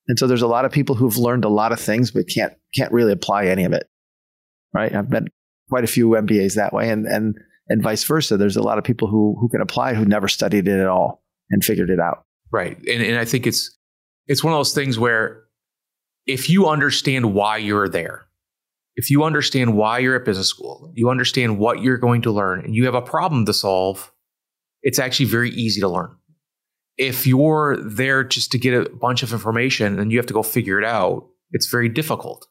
And 0.09 0.19
so 0.19 0.27
there's 0.27 0.43
a 0.43 0.49
lot 0.49 0.65
of 0.65 0.73
people 0.73 0.95
who've 0.95 1.17
learned 1.17 1.45
a 1.45 1.49
lot 1.49 1.73
of 1.73 1.81
things 1.81 2.11
but 2.11 2.29
can't 2.29 2.53
can't 2.75 2.93
really 2.93 3.13
apply 3.13 3.47
any 3.47 3.65
of 3.65 3.73
it. 3.73 3.89
Right? 4.73 4.95
I've 4.95 5.11
met 5.11 5.25
quite 5.69 5.85
a 5.85 5.89
few 5.89 6.11
MBAs 6.11 6.55
that 6.55 6.73
way 6.73 6.91
and 6.91 7.07
and 7.07 7.37
and 7.69 7.83
vice 7.83 8.05
versa. 8.05 8.37
There's 8.37 8.57
a 8.57 8.63
lot 8.63 8.79
of 8.79 8.85
people 8.85 9.09
who 9.09 9.37
who 9.41 9.49
can 9.49 9.61
apply 9.61 9.95
who 9.95 10.05
never 10.05 10.29
studied 10.29 10.69
it 10.69 10.81
at 10.81 10.89
all 10.89 11.23
and 11.51 11.65
figured 11.65 11.91
it 11.91 12.01
out. 12.01 12.25
Right. 12.53 12.77
And, 12.79 13.03
and 13.03 13.19
I 13.19 13.25
think 13.25 13.47
it's 13.47 13.77
it's 14.27 14.45
one 14.45 14.53
of 14.53 14.59
those 14.59 14.75
things 14.75 14.99
where 14.99 15.45
if 16.27 16.49
you 16.49 16.69
understand 16.69 17.35
why 17.35 17.57
you're 17.57 17.89
there, 17.89 18.27
if 19.01 19.11
you 19.11 19.25
understand 19.25 19.79
why 19.79 19.99
you're 19.99 20.15
at 20.15 20.27
business 20.27 20.49
school, 20.49 20.93
you 20.95 21.09
understand 21.09 21.59
what 21.59 21.81
you're 21.81 21.97
going 21.97 22.21
to 22.21 22.31
learn, 22.31 22.63
and 22.63 22.75
you 22.75 22.85
have 22.85 22.95
a 22.95 23.01
problem 23.01 23.47
to 23.47 23.55
solve, 23.55 24.13
it's 24.83 24.99
actually 24.99 25.25
very 25.25 25.49
easy 25.53 25.81
to 25.81 25.89
learn. 25.89 26.15
If 26.99 27.27
you're 27.27 27.79
there 27.79 28.23
just 28.23 28.53
to 28.53 28.59
get 28.59 28.75
a 28.75 28.91
bunch 28.91 29.23
of 29.23 29.33
information 29.33 29.99
and 29.99 30.13
you 30.13 30.19
have 30.19 30.27
to 30.27 30.35
go 30.35 30.43
figure 30.43 30.79
it 30.79 30.85
out, 30.85 31.27
it's 31.51 31.67
very 31.67 31.89
difficult, 31.89 32.47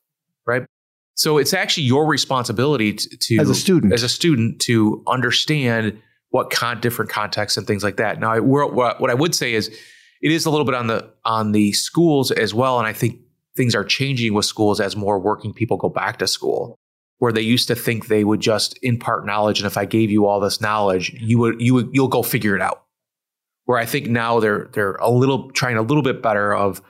right? 0.48 0.66
So 1.14 1.38
it's 1.38 1.54
actually 1.54 1.84
your 1.84 2.08
responsibility 2.08 2.94
to, 2.94 3.18
to 3.18 3.38
As 3.38 3.50
a 3.52 3.54
student. 3.54 3.94
as 3.94 4.02
a 4.02 4.10
student 4.10 4.60
to 4.62 5.04
understand 5.06 6.02
what 6.30 6.50
con- 6.50 6.82
different 6.82 7.12
contexts 7.12 7.58
and 7.58 7.68
things 7.68 7.84
like 7.84 7.98
that. 7.98 8.20
Now, 8.20 8.32
I, 8.32 8.40
what, 8.40 8.74
what 8.74 9.12
I 9.12 9.14
would 9.14 9.36
say 9.36 9.54
is 9.54 9.68
it 9.68 10.32
is 10.32 10.48
a 10.48 10.50
little 10.50 10.66
bit 10.66 10.74
on 10.74 10.88
the 10.88 11.14
on 11.24 11.52
the 11.52 11.74
schools 11.74 12.32
as 12.32 12.56
well, 12.56 12.80
and 12.80 12.88
I 12.88 12.94
think 12.94 13.20
things 13.60 13.76
are 13.76 13.84
changing 13.84 14.34
with 14.34 14.46
schools 14.46 14.80
as 14.80 14.96
more 14.96 15.20
working 15.20 15.52
people 15.54 15.76
go 15.76 15.90
back 15.90 16.18
to 16.20 16.28
school. 16.28 16.80
Where 17.18 17.34
they 17.34 17.42
used 17.42 17.68
to 17.68 17.76
think 17.76 18.08
they 18.08 18.24
would 18.24 18.40
just 18.40 18.80
impart 18.82 19.26
knowledge, 19.26 19.60
and 19.60 19.68
if 19.68 19.78
I 19.78 19.84
gave 19.84 20.10
you 20.10 20.26
all 20.26 20.40
this 20.40 20.62
knowledge, 20.62 21.14
you 21.20 21.38
would 21.40 21.62
you 21.62 21.74
would 21.74 21.90
you'll 21.92 22.08
go 22.08 22.24
figure 22.24 22.56
it 22.56 22.62
out. 22.62 22.84
Where 23.66 23.78
I 23.78 23.86
think 23.86 24.08
now 24.08 24.40
they're 24.40 24.70
they're 24.72 24.94
a 24.96 25.10
little 25.12 25.52
trying 25.52 25.76
a 25.76 25.82
little 25.82 26.02
bit 26.02 26.22
better 26.24 26.56
of 26.56 26.82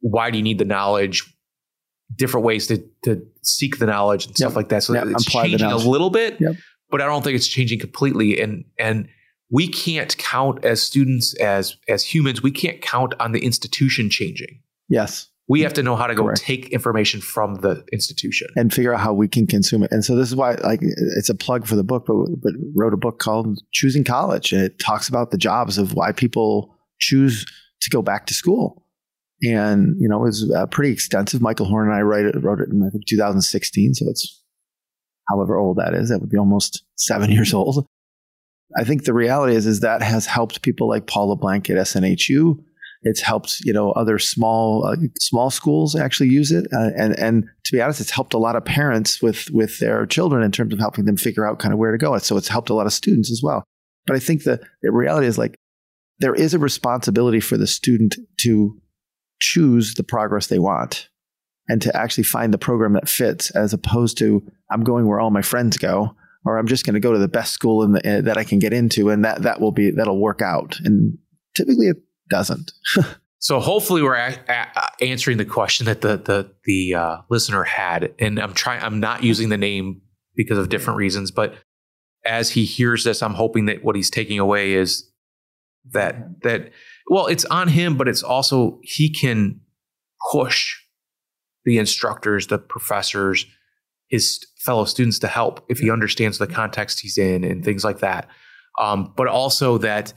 why 0.00 0.30
do 0.30 0.38
you 0.38 0.42
need 0.42 0.56
the 0.56 0.64
knowledge, 0.64 1.30
different 2.16 2.46
ways 2.46 2.66
to 2.68 2.78
to 3.04 3.22
seek 3.42 3.78
the 3.78 3.84
knowledge 3.84 4.24
and 4.24 4.34
stuff 4.34 4.56
like 4.56 4.70
that. 4.70 4.84
So 4.84 4.94
Yep. 4.94 5.06
it's 5.08 5.26
Apply 5.26 5.48
changing 5.48 5.70
a 5.70 5.76
little 5.76 6.08
bit, 6.08 6.40
Yep. 6.40 6.56
but 6.90 7.02
I 7.02 7.04
don't 7.04 7.22
think 7.22 7.36
it's 7.36 7.46
changing 7.46 7.78
completely. 7.78 8.40
And 8.40 8.64
and 8.78 9.06
we 9.50 9.68
can't 9.68 10.16
count 10.16 10.64
as 10.64 10.80
students 10.80 11.34
as 11.40 11.76
as 11.88 12.02
humans. 12.04 12.42
We 12.42 12.52
can't 12.52 12.80
count 12.80 13.12
on 13.20 13.32
the 13.32 13.44
institution 13.44 14.08
changing. 14.08 14.60
Yes. 14.88 15.28
We 15.52 15.60
have 15.60 15.74
to 15.74 15.82
know 15.82 15.96
how 15.96 16.06
to 16.06 16.14
go 16.14 16.24
Correct. 16.24 16.40
take 16.40 16.70
information 16.70 17.20
from 17.20 17.56
the 17.56 17.84
institution. 17.92 18.48
and 18.56 18.72
figure 18.72 18.94
out 18.94 19.00
how 19.00 19.12
we 19.12 19.28
can 19.28 19.46
consume 19.46 19.82
it. 19.82 19.92
And 19.92 20.02
so 20.02 20.16
this 20.16 20.28
is 20.28 20.34
why, 20.34 20.52
like, 20.54 20.80
it's 20.82 21.28
a 21.28 21.34
plug 21.34 21.66
for 21.66 21.76
the 21.76 21.84
book, 21.84 22.04
but 22.06 22.14
but 22.42 22.54
wrote 22.74 22.94
a 22.94 22.96
book 22.96 23.18
called 23.18 23.60
Choosing 23.70 24.02
College, 24.02 24.54
and 24.54 24.62
it 24.62 24.78
talks 24.78 25.10
about 25.10 25.30
the 25.30 25.36
jobs 25.36 25.76
of 25.76 25.92
why 25.92 26.10
people 26.10 26.74
choose 27.00 27.44
to 27.82 27.90
go 27.90 28.00
back 28.00 28.24
to 28.28 28.34
school. 28.34 28.86
And 29.42 29.94
you 30.00 30.08
know, 30.08 30.20
it 30.20 30.28
was 30.28 30.50
uh, 30.50 30.64
pretty 30.68 30.90
extensive. 30.90 31.42
Michael 31.42 31.66
Horn 31.66 31.88
and 31.88 31.96
I 31.96 32.00
write 32.00 32.24
it, 32.24 32.42
wrote 32.42 32.60
it 32.60 32.70
in 32.70 32.82
I 32.82 32.88
think 32.88 33.04
2016, 33.06 33.92
so 33.92 34.08
it's 34.08 34.42
however 35.28 35.58
old 35.58 35.76
that 35.76 35.92
is. 35.92 36.08
That 36.08 36.20
would 36.20 36.30
be 36.30 36.38
almost 36.38 36.82
seven 36.96 37.30
years 37.30 37.52
old. 37.52 37.84
I 38.78 38.84
think 38.84 39.04
the 39.04 39.12
reality 39.12 39.54
is 39.54 39.66
is 39.66 39.80
that 39.80 40.00
has 40.00 40.24
helped 40.24 40.62
people 40.62 40.88
like 40.88 41.06
Paul 41.06 41.28
LeBlanc 41.28 41.68
at 41.68 41.76
SNHU. 41.76 42.58
It's 43.04 43.20
helped 43.20 43.60
you 43.64 43.72
know 43.72 43.92
other 43.92 44.18
small 44.18 44.86
uh, 44.86 44.96
small 45.18 45.50
schools 45.50 45.96
actually 45.96 46.28
use 46.28 46.52
it, 46.52 46.66
uh, 46.72 46.90
and 46.96 47.18
and 47.18 47.44
to 47.64 47.72
be 47.72 47.80
honest, 47.80 48.00
it's 48.00 48.10
helped 48.10 48.34
a 48.34 48.38
lot 48.38 48.56
of 48.56 48.64
parents 48.64 49.20
with 49.20 49.50
with 49.50 49.78
their 49.78 50.06
children 50.06 50.42
in 50.42 50.52
terms 50.52 50.72
of 50.72 50.78
helping 50.78 51.04
them 51.04 51.16
figure 51.16 51.46
out 51.46 51.58
kind 51.58 51.72
of 51.72 51.78
where 51.78 51.92
to 51.92 51.98
go. 51.98 52.16
So 52.18 52.36
it's 52.36 52.48
helped 52.48 52.70
a 52.70 52.74
lot 52.74 52.86
of 52.86 52.92
students 52.92 53.30
as 53.30 53.40
well. 53.42 53.64
But 54.06 54.16
I 54.16 54.18
think 54.18 54.44
the, 54.44 54.60
the 54.82 54.92
reality 54.92 55.26
is 55.26 55.38
like 55.38 55.54
there 56.18 56.34
is 56.34 56.54
a 56.54 56.58
responsibility 56.58 57.40
for 57.40 57.56
the 57.56 57.66
student 57.66 58.16
to 58.40 58.80
choose 59.40 59.94
the 59.94 60.04
progress 60.04 60.46
they 60.46 60.58
want 60.58 61.08
and 61.68 61.82
to 61.82 61.96
actually 61.96 62.24
find 62.24 62.52
the 62.52 62.58
program 62.58 62.92
that 62.92 63.08
fits 63.08 63.50
as 63.50 63.72
opposed 63.72 64.18
to 64.18 64.42
I'm 64.70 64.84
going 64.84 65.06
where 65.06 65.20
all 65.20 65.30
my 65.30 65.42
friends 65.42 65.78
go 65.78 66.14
or 66.44 66.58
I'm 66.58 66.66
just 66.66 66.84
going 66.84 66.94
to 66.94 67.00
go 67.00 67.12
to 67.12 67.18
the 67.18 67.28
best 67.28 67.52
school 67.52 67.82
in 67.82 67.92
the, 67.92 68.18
uh, 68.18 68.20
that 68.22 68.36
I 68.36 68.44
can 68.44 68.58
get 68.58 68.72
into 68.72 69.10
and 69.10 69.24
that 69.24 69.42
that 69.42 69.60
will 69.60 69.72
be 69.72 69.90
that'll 69.90 70.20
work 70.20 70.42
out 70.42 70.78
and 70.84 71.18
typically 71.56 71.86
it 71.86 71.96
doesn't. 72.32 72.72
so 73.38 73.60
hopefully 73.60 74.02
we're 74.02 74.16
a- 74.16 74.38
a- 74.48 75.04
answering 75.04 75.36
the 75.36 75.44
question 75.44 75.86
that 75.86 76.00
the 76.00 76.16
the 76.16 76.52
the 76.64 76.94
uh, 76.94 77.16
listener 77.28 77.62
had. 77.62 78.14
And 78.18 78.38
I'm 78.38 78.54
trying 78.54 78.82
I'm 78.82 78.98
not 78.98 79.22
using 79.22 79.50
the 79.50 79.58
name 79.58 80.00
because 80.34 80.58
of 80.58 80.70
different 80.70 80.96
reasons 80.96 81.30
but 81.30 81.54
as 82.24 82.50
he 82.50 82.64
hears 82.64 83.04
this 83.04 83.22
I'm 83.22 83.34
hoping 83.34 83.66
that 83.66 83.84
what 83.84 83.96
he's 83.96 84.08
taking 84.10 84.38
away 84.38 84.72
is 84.72 85.10
that 85.90 86.40
that 86.42 86.70
well 87.10 87.26
it's 87.26 87.44
on 87.44 87.68
him 87.68 87.98
but 87.98 88.08
it's 88.08 88.22
also 88.22 88.80
he 88.82 89.10
can 89.12 89.60
push 90.32 90.74
the 91.66 91.76
instructors 91.76 92.46
the 92.46 92.58
professors 92.58 93.44
his 94.12 94.46
fellow 94.58 94.84
students 94.84 95.18
to 95.18 95.26
help 95.26 95.64
if 95.68 95.78
he 95.78 95.90
understands 95.90 96.38
the 96.38 96.46
context 96.46 97.00
he's 97.00 97.16
in 97.16 97.42
and 97.44 97.64
things 97.64 97.82
like 97.82 98.00
that. 98.00 98.28
Um, 98.78 99.12
but 99.16 99.26
also 99.26 99.78
that 99.78 100.12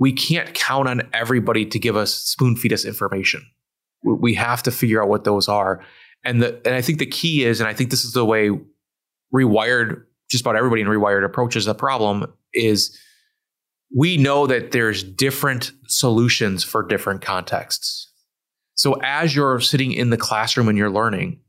we 0.00 0.12
can't 0.12 0.52
count 0.54 0.88
on 0.88 1.02
everybody 1.12 1.64
to 1.64 1.78
give 1.78 1.96
us 1.96 2.12
spoon 2.12 2.56
feed 2.56 2.72
us 2.72 2.84
information 2.84 3.44
we 4.02 4.34
have 4.34 4.62
to 4.62 4.72
figure 4.72 5.00
out 5.02 5.08
what 5.08 5.24
those 5.24 5.48
are 5.48 5.84
and 6.24 6.42
the 6.42 6.60
and 6.66 6.74
i 6.74 6.82
think 6.82 6.98
the 6.98 7.06
key 7.06 7.44
is 7.44 7.60
and 7.60 7.68
i 7.68 7.72
think 7.72 7.90
this 7.90 8.04
is 8.04 8.12
the 8.12 8.24
way 8.24 8.50
rewired 9.32 10.02
just 10.28 10.42
about 10.42 10.56
everybody 10.56 10.82
in 10.82 10.88
rewired 10.88 11.24
approaches 11.24 11.64
the 11.64 11.74
problem 11.74 12.26
is 12.52 12.98
we 13.94 14.16
know 14.16 14.46
that 14.46 14.72
there's 14.72 15.02
different 15.02 15.72
solutions 15.86 16.62
for 16.62 16.82
different 16.82 17.22
contexts. 17.22 18.10
So 18.74 18.94
as 19.02 19.34
you're 19.34 19.60
sitting 19.60 19.92
in 19.92 20.10
the 20.10 20.16
classroom 20.16 20.68
and 20.68 20.78
you're 20.78 20.90
learning, 20.90 21.40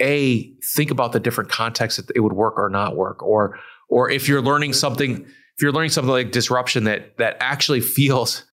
a 0.00 0.52
think 0.74 0.90
about 0.90 1.12
the 1.12 1.20
different 1.20 1.50
contexts 1.50 2.00
that 2.00 2.14
it 2.14 2.20
would 2.20 2.32
work 2.32 2.54
or 2.56 2.68
not 2.68 2.96
work, 2.96 3.22
or 3.22 3.58
or 3.88 4.08
if 4.08 4.28
you're 4.28 4.42
learning 4.42 4.72
something, 4.72 5.26
if 5.60 5.62
you're 5.62 5.72
learning 5.72 5.90
something 5.90 6.10
like 6.10 6.32
disruption 6.32 6.84
that 6.84 7.18
that 7.18 7.36
actually 7.38 7.82
feels 7.82 8.46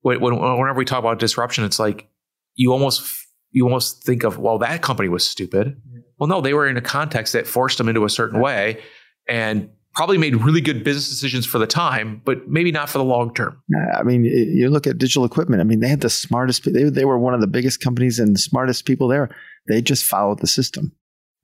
when, 0.00 0.20
whenever 0.20 0.74
we 0.74 0.84
talk 0.84 0.98
about 0.98 1.20
disruption, 1.20 1.62
it's 1.62 1.78
like 1.78 2.08
you 2.56 2.72
almost 2.72 3.16
you 3.52 3.62
almost 3.62 4.02
think 4.02 4.24
of 4.24 4.38
well 4.38 4.58
that 4.58 4.82
company 4.82 5.08
was 5.08 5.24
stupid. 5.24 5.80
Well, 6.18 6.28
no, 6.28 6.40
they 6.40 6.52
were 6.52 6.66
in 6.66 6.76
a 6.76 6.80
context 6.80 7.32
that 7.34 7.46
forced 7.46 7.78
them 7.78 7.88
into 7.88 8.04
a 8.04 8.10
certain 8.10 8.40
way, 8.40 8.82
and 9.28 9.70
probably 9.94 10.18
made 10.18 10.34
really 10.34 10.60
good 10.60 10.82
business 10.82 11.08
decisions 11.08 11.46
for 11.46 11.60
the 11.60 11.66
time, 11.68 12.20
but 12.24 12.48
maybe 12.48 12.72
not 12.72 12.90
for 12.90 12.98
the 12.98 13.04
long 13.04 13.32
term. 13.34 13.62
I 13.96 14.02
mean, 14.02 14.24
you 14.24 14.68
look 14.68 14.88
at 14.88 14.98
digital 14.98 15.24
equipment. 15.24 15.60
I 15.60 15.64
mean, 15.64 15.78
they 15.78 15.88
had 15.88 16.00
the 16.00 16.10
smartest. 16.10 16.64
They, 16.64 16.82
they 16.82 17.04
were 17.04 17.20
one 17.20 17.34
of 17.34 17.40
the 17.40 17.46
biggest 17.46 17.80
companies 17.80 18.18
and 18.18 18.34
the 18.34 18.40
smartest 18.40 18.84
people 18.84 19.06
there. 19.06 19.30
They 19.68 19.80
just 19.80 20.04
followed 20.04 20.40
the 20.40 20.48
system, 20.48 20.90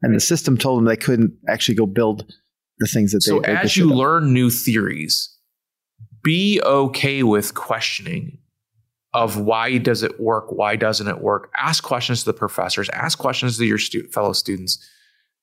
and 0.02 0.12
the 0.12 0.20
system 0.20 0.58
told 0.58 0.78
them 0.78 0.86
they 0.86 0.96
couldn't 0.96 1.34
actually 1.48 1.76
go 1.76 1.86
build 1.86 2.34
the 2.78 2.86
things 2.86 3.12
that 3.12 3.22
so 3.22 3.40
they. 3.40 3.46
So 3.46 3.52
as 3.52 3.76
you 3.76 3.92
learn 3.92 4.32
new 4.32 4.50
theories, 4.50 5.34
be 6.22 6.60
okay 6.62 7.22
with 7.22 7.54
questioning 7.54 8.38
of 9.14 9.38
why 9.38 9.78
does 9.78 10.02
it 10.02 10.20
work, 10.20 10.52
why 10.52 10.76
doesn't 10.76 11.08
it 11.08 11.20
work. 11.20 11.50
Ask 11.56 11.82
questions 11.82 12.20
to 12.20 12.26
the 12.26 12.34
professors. 12.34 12.88
Ask 12.90 13.18
questions 13.18 13.56
to 13.58 13.64
your 13.64 13.78
stu- 13.78 14.06
fellow 14.08 14.32
students 14.32 14.78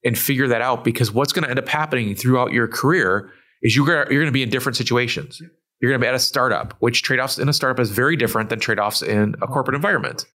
and 0.04 0.18
figure 0.18 0.48
that 0.48 0.62
out 0.62 0.84
because 0.84 1.12
what's 1.12 1.34
going 1.34 1.44
to 1.44 1.50
end 1.50 1.60
up 1.60 1.68
happening 1.68 2.16
throughout 2.16 2.54
your 2.54 2.68
career 2.68 3.32
is 3.64 3.76
you're 3.76 3.86
going 3.86 4.06
to, 4.06 4.14
you're 4.14 4.22
going 4.22 4.32
to 4.32 4.34
be 4.34 4.44
in 4.44 4.50
different 4.50 4.76
situations. 4.76 5.42
You're 5.82 5.92
going 5.92 6.00
to 6.00 6.04
be 6.04 6.08
at 6.08 6.16
a 6.16 6.20
startup, 6.20 6.76
which 6.80 7.02
trade 7.02 7.20
offs 7.20 7.40
in 7.40 7.50
a 7.50 7.54
startup 7.54 7.80
is 7.80 7.90
very 7.90 8.16
different 8.16 8.50
than 8.50 8.60
trade 8.60 8.80
offs 8.80 9.02
in 9.02 9.36
a 9.42 9.48
corporate 9.48 9.76
environment. 9.76 10.26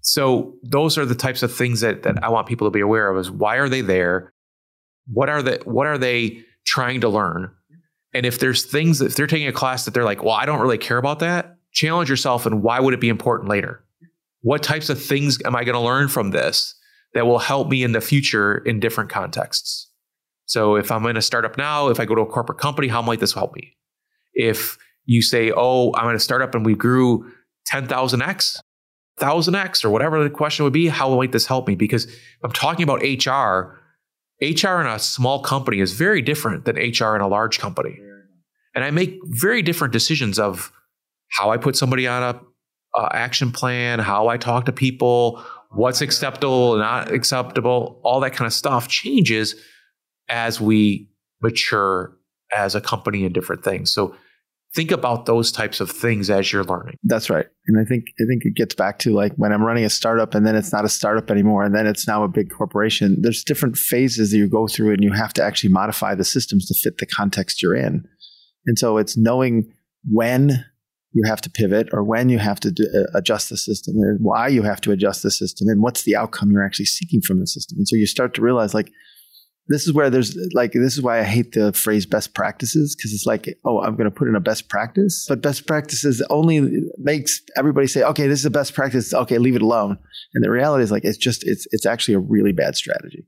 So 0.00 0.54
those 0.62 0.96
are 0.96 1.04
the 1.04 1.14
types 1.14 1.42
of 1.42 1.54
things 1.54 1.80
that, 1.80 2.02
that 2.04 2.22
I 2.22 2.28
want 2.28 2.46
people 2.46 2.66
to 2.66 2.70
be 2.70 2.80
aware 2.80 3.10
of 3.10 3.18
is 3.18 3.30
why 3.30 3.56
are 3.56 3.68
they 3.68 3.80
there? 3.80 4.33
What 5.06 5.28
are 5.28 5.42
the, 5.42 5.60
what 5.64 5.86
are 5.86 5.98
they 5.98 6.42
trying 6.66 7.00
to 7.02 7.08
learn? 7.08 7.50
And 8.12 8.24
if 8.24 8.38
there's 8.38 8.64
things 8.64 9.00
if 9.00 9.16
they're 9.16 9.26
taking 9.26 9.48
a 9.48 9.52
class 9.52 9.84
that 9.84 9.94
they're 9.94 10.04
like, 10.04 10.22
well, 10.22 10.34
I 10.34 10.46
don't 10.46 10.60
really 10.60 10.78
care 10.78 10.98
about 10.98 11.18
that, 11.18 11.56
challenge 11.72 12.08
yourself 12.08 12.46
and 12.46 12.62
why 12.62 12.80
would 12.80 12.94
it 12.94 13.00
be 13.00 13.08
important 13.08 13.48
later? 13.48 13.84
What 14.42 14.62
types 14.62 14.88
of 14.88 15.02
things 15.02 15.38
am 15.44 15.56
I 15.56 15.64
going 15.64 15.74
to 15.74 15.80
learn 15.80 16.08
from 16.08 16.30
this? 16.30 16.74
that 17.14 17.26
will 17.26 17.38
help 17.38 17.68
me 17.68 17.82
in 17.82 17.92
the 17.92 18.00
future 18.00 18.58
in 18.58 18.80
different 18.80 19.08
contexts. 19.08 19.88
So 20.46 20.76
if 20.76 20.92
I'm 20.92 21.06
in 21.06 21.16
a 21.16 21.22
startup 21.22 21.56
now, 21.56 21.88
if 21.88 21.98
I 21.98 22.04
go 22.04 22.14
to 22.14 22.20
a 22.20 22.26
corporate 22.26 22.58
company, 22.58 22.88
how 22.88 23.00
might 23.00 23.20
this 23.20 23.32
help 23.32 23.54
me? 23.54 23.76
If 24.34 24.76
you 25.06 25.22
say, 25.22 25.52
oh, 25.56 25.94
I'm 25.94 26.10
in 26.10 26.16
a 26.16 26.20
startup 26.20 26.54
and 26.54 26.66
we 26.66 26.74
grew 26.74 27.30
10,000x, 27.72 28.58
1000x, 29.20 29.84
or 29.84 29.90
whatever 29.90 30.22
the 30.22 30.28
question 30.28 30.64
would 30.64 30.72
be, 30.72 30.88
how 30.88 31.14
might 31.14 31.32
this 31.32 31.46
help 31.46 31.68
me? 31.68 31.76
Because 31.76 32.06
I'm 32.42 32.52
talking 32.52 32.82
about 32.82 33.00
HR. 33.02 33.80
HR 34.50 34.80
in 34.80 34.86
a 34.86 34.98
small 34.98 35.40
company 35.40 35.80
is 35.80 35.92
very 35.92 36.22
different 36.22 36.64
than 36.64 36.76
HR 36.76 37.14
in 37.14 37.20
a 37.20 37.28
large 37.28 37.58
company. 37.58 37.98
And 38.74 38.84
I 38.84 38.90
make 38.90 39.18
very 39.24 39.62
different 39.62 39.92
decisions 39.92 40.38
of 40.38 40.72
how 41.30 41.50
I 41.50 41.56
put 41.56 41.76
somebody 41.76 42.06
on 42.06 42.22
a, 42.22 42.40
action 43.10 43.50
plan, 43.50 43.98
how 43.98 44.28
I 44.28 44.36
talk 44.36 44.66
to 44.66 44.72
people, 44.72 45.42
what's 45.70 46.00
acceptable, 46.00 46.76
not 46.76 47.10
acceptable, 47.10 48.00
all 48.04 48.20
that 48.20 48.34
kind 48.34 48.46
of 48.46 48.52
stuff 48.52 48.86
changes 48.86 49.56
as 50.28 50.60
we 50.60 51.08
mature 51.42 52.16
as 52.54 52.76
a 52.76 52.80
company 52.80 53.24
and 53.24 53.34
different 53.34 53.64
things. 53.64 53.92
So 53.92 54.14
think 54.74 54.90
about 54.90 55.26
those 55.26 55.52
types 55.52 55.80
of 55.80 55.90
things 55.90 56.28
as 56.28 56.52
you're 56.52 56.64
learning. 56.64 56.98
That's 57.04 57.30
right. 57.30 57.46
And 57.66 57.78
I 57.78 57.84
think 57.84 58.06
I 58.20 58.24
think 58.28 58.44
it 58.44 58.54
gets 58.54 58.74
back 58.74 58.98
to 59.00 59.12
like 59.12 59.32
when 59.36 59.52
I'm 59.52 59.62
running 59.62 59.84
a 59.84 59.90
startup 59.90 60.34
and 60.34 60.46
then 60.46 60.56
it's 60.56 60.72
not 60.72 60.84
a 60.84 60.88
startup 60.88 61.30
anymore 61.30 61.64
and 61.64 61.74
then 61.74 61.86
it's 61.86 62.06
now 62.06 62.24
a 62.24 62.28
big 62.28 62.50
corporation. 62.50 63.16
There's 63.20 63.44
different 63.44 63.76
phases 63.76 64.32
that 64.32 64.36
you 64.36 64.48
go 64.48 64.66
through 64.66 64.92
and 64.92 65.02
you 65.02 65.12
have 65.12 65.32
to 65.34 65.44
actually 65.44 65.70
modify 65.70 66.14
the 66.14 66.24
systems 66.24 66.66
to 66.66 66.74
fit 66.74 66.98
the 66.98 67.06
context 67.06 67.62
you're 67.62 67.76
in. 67.76 68.06
And 68.66 68.78
so 68.78 68.98
it's 68.98 69.16
knowing 69.16 69.72
when 70.10 70.64
you 71.12 71.22
have 71.26 71.40
to 71.42 71.50
pivot 71.50 71.88
or 71.92 72.02
when 72.02 72.28
you 72.28 72.40
have 72.40 72.58
to 72.60 72.72
do, 72.72 72.84
uh, 72.92 73.16
adjust 73.16 73.48
the 73.48 73.56
system 73.56 73.94
and 73.98 74.18
why 74.20 74.48
you 74.48 74.62
have 74.62 74.80
to 74.80 74.90
adjust 74.90 75.22
the 75.22 75.30
system 75.30 75.68
and 75.68 75.80
what's 75.80 76.02
the 76.02 76.16
outcome 76.16 76.50
you're 76.50 76.64
actually 76.64 76.86
seeking 76.86 77.20
from 77.20 77.38
the 77.38 77.46
system. 77.46 77.78
And 77.78 77.86
so 77.86 77.94
you 77.94 78.06
start 78.06 78.34
to 78.34 78.42
realize 78.42 78.74
like, 78.74 78.90
this 79.68 79.86
is 79.86 79.92
where 79.92 80.10
there's 80.10 80.36
like, 80.52 80.72
this 80.72 80.94
is 80.94 81.02
why 81.02 81.20
I 81.20 81.22
hate 81.22 81.52
the 81.52 81.72
phrase 81.72 82.06
best 82.06 82.34
practices 82.34 82.94
because 82.94 83.12
it's 83.12 83.26
like, 83.26 83.48
oh, 83.64 83.80
I'm 83.80 83.96
going 83.96 84.10
to 84.10 84.14
put 84.14 84.28
in 84.28 84.34
a 84.34 84.40
best 84.40 84.68
practice, 84.68 85.26
but 85.28 85.40
best 85.40 85.66
practices 85.66 86.22
only 86.30 86.82
makes 86.98 87.40
everybody 87.56 87.86
say, 87.86 88.02
okay, 88.02 88.26
this 88.26 88.40
is 88.40 88.44
a 88.44 88.50
best 88.50 88.74
practice. 88.74 89.14
Okay, 89.14 89.38
leave 89.38 89.56
it 89.56 89.62
alone. 89.62 89.98
And 90.34 90.44
the 90.44 90.50
reality 90.50 90.84
is 90.84 90.90
like, 90.90 91.04
it's 91.04 91.18
just, 91.18 91.44
it's, 91.46 91.66
it's 91.70 91.86
actually 91.86 92.14
a 92.14 92.20
really 92.20 92.52
bad 92.52 92.76
strategy. 92.76 93.26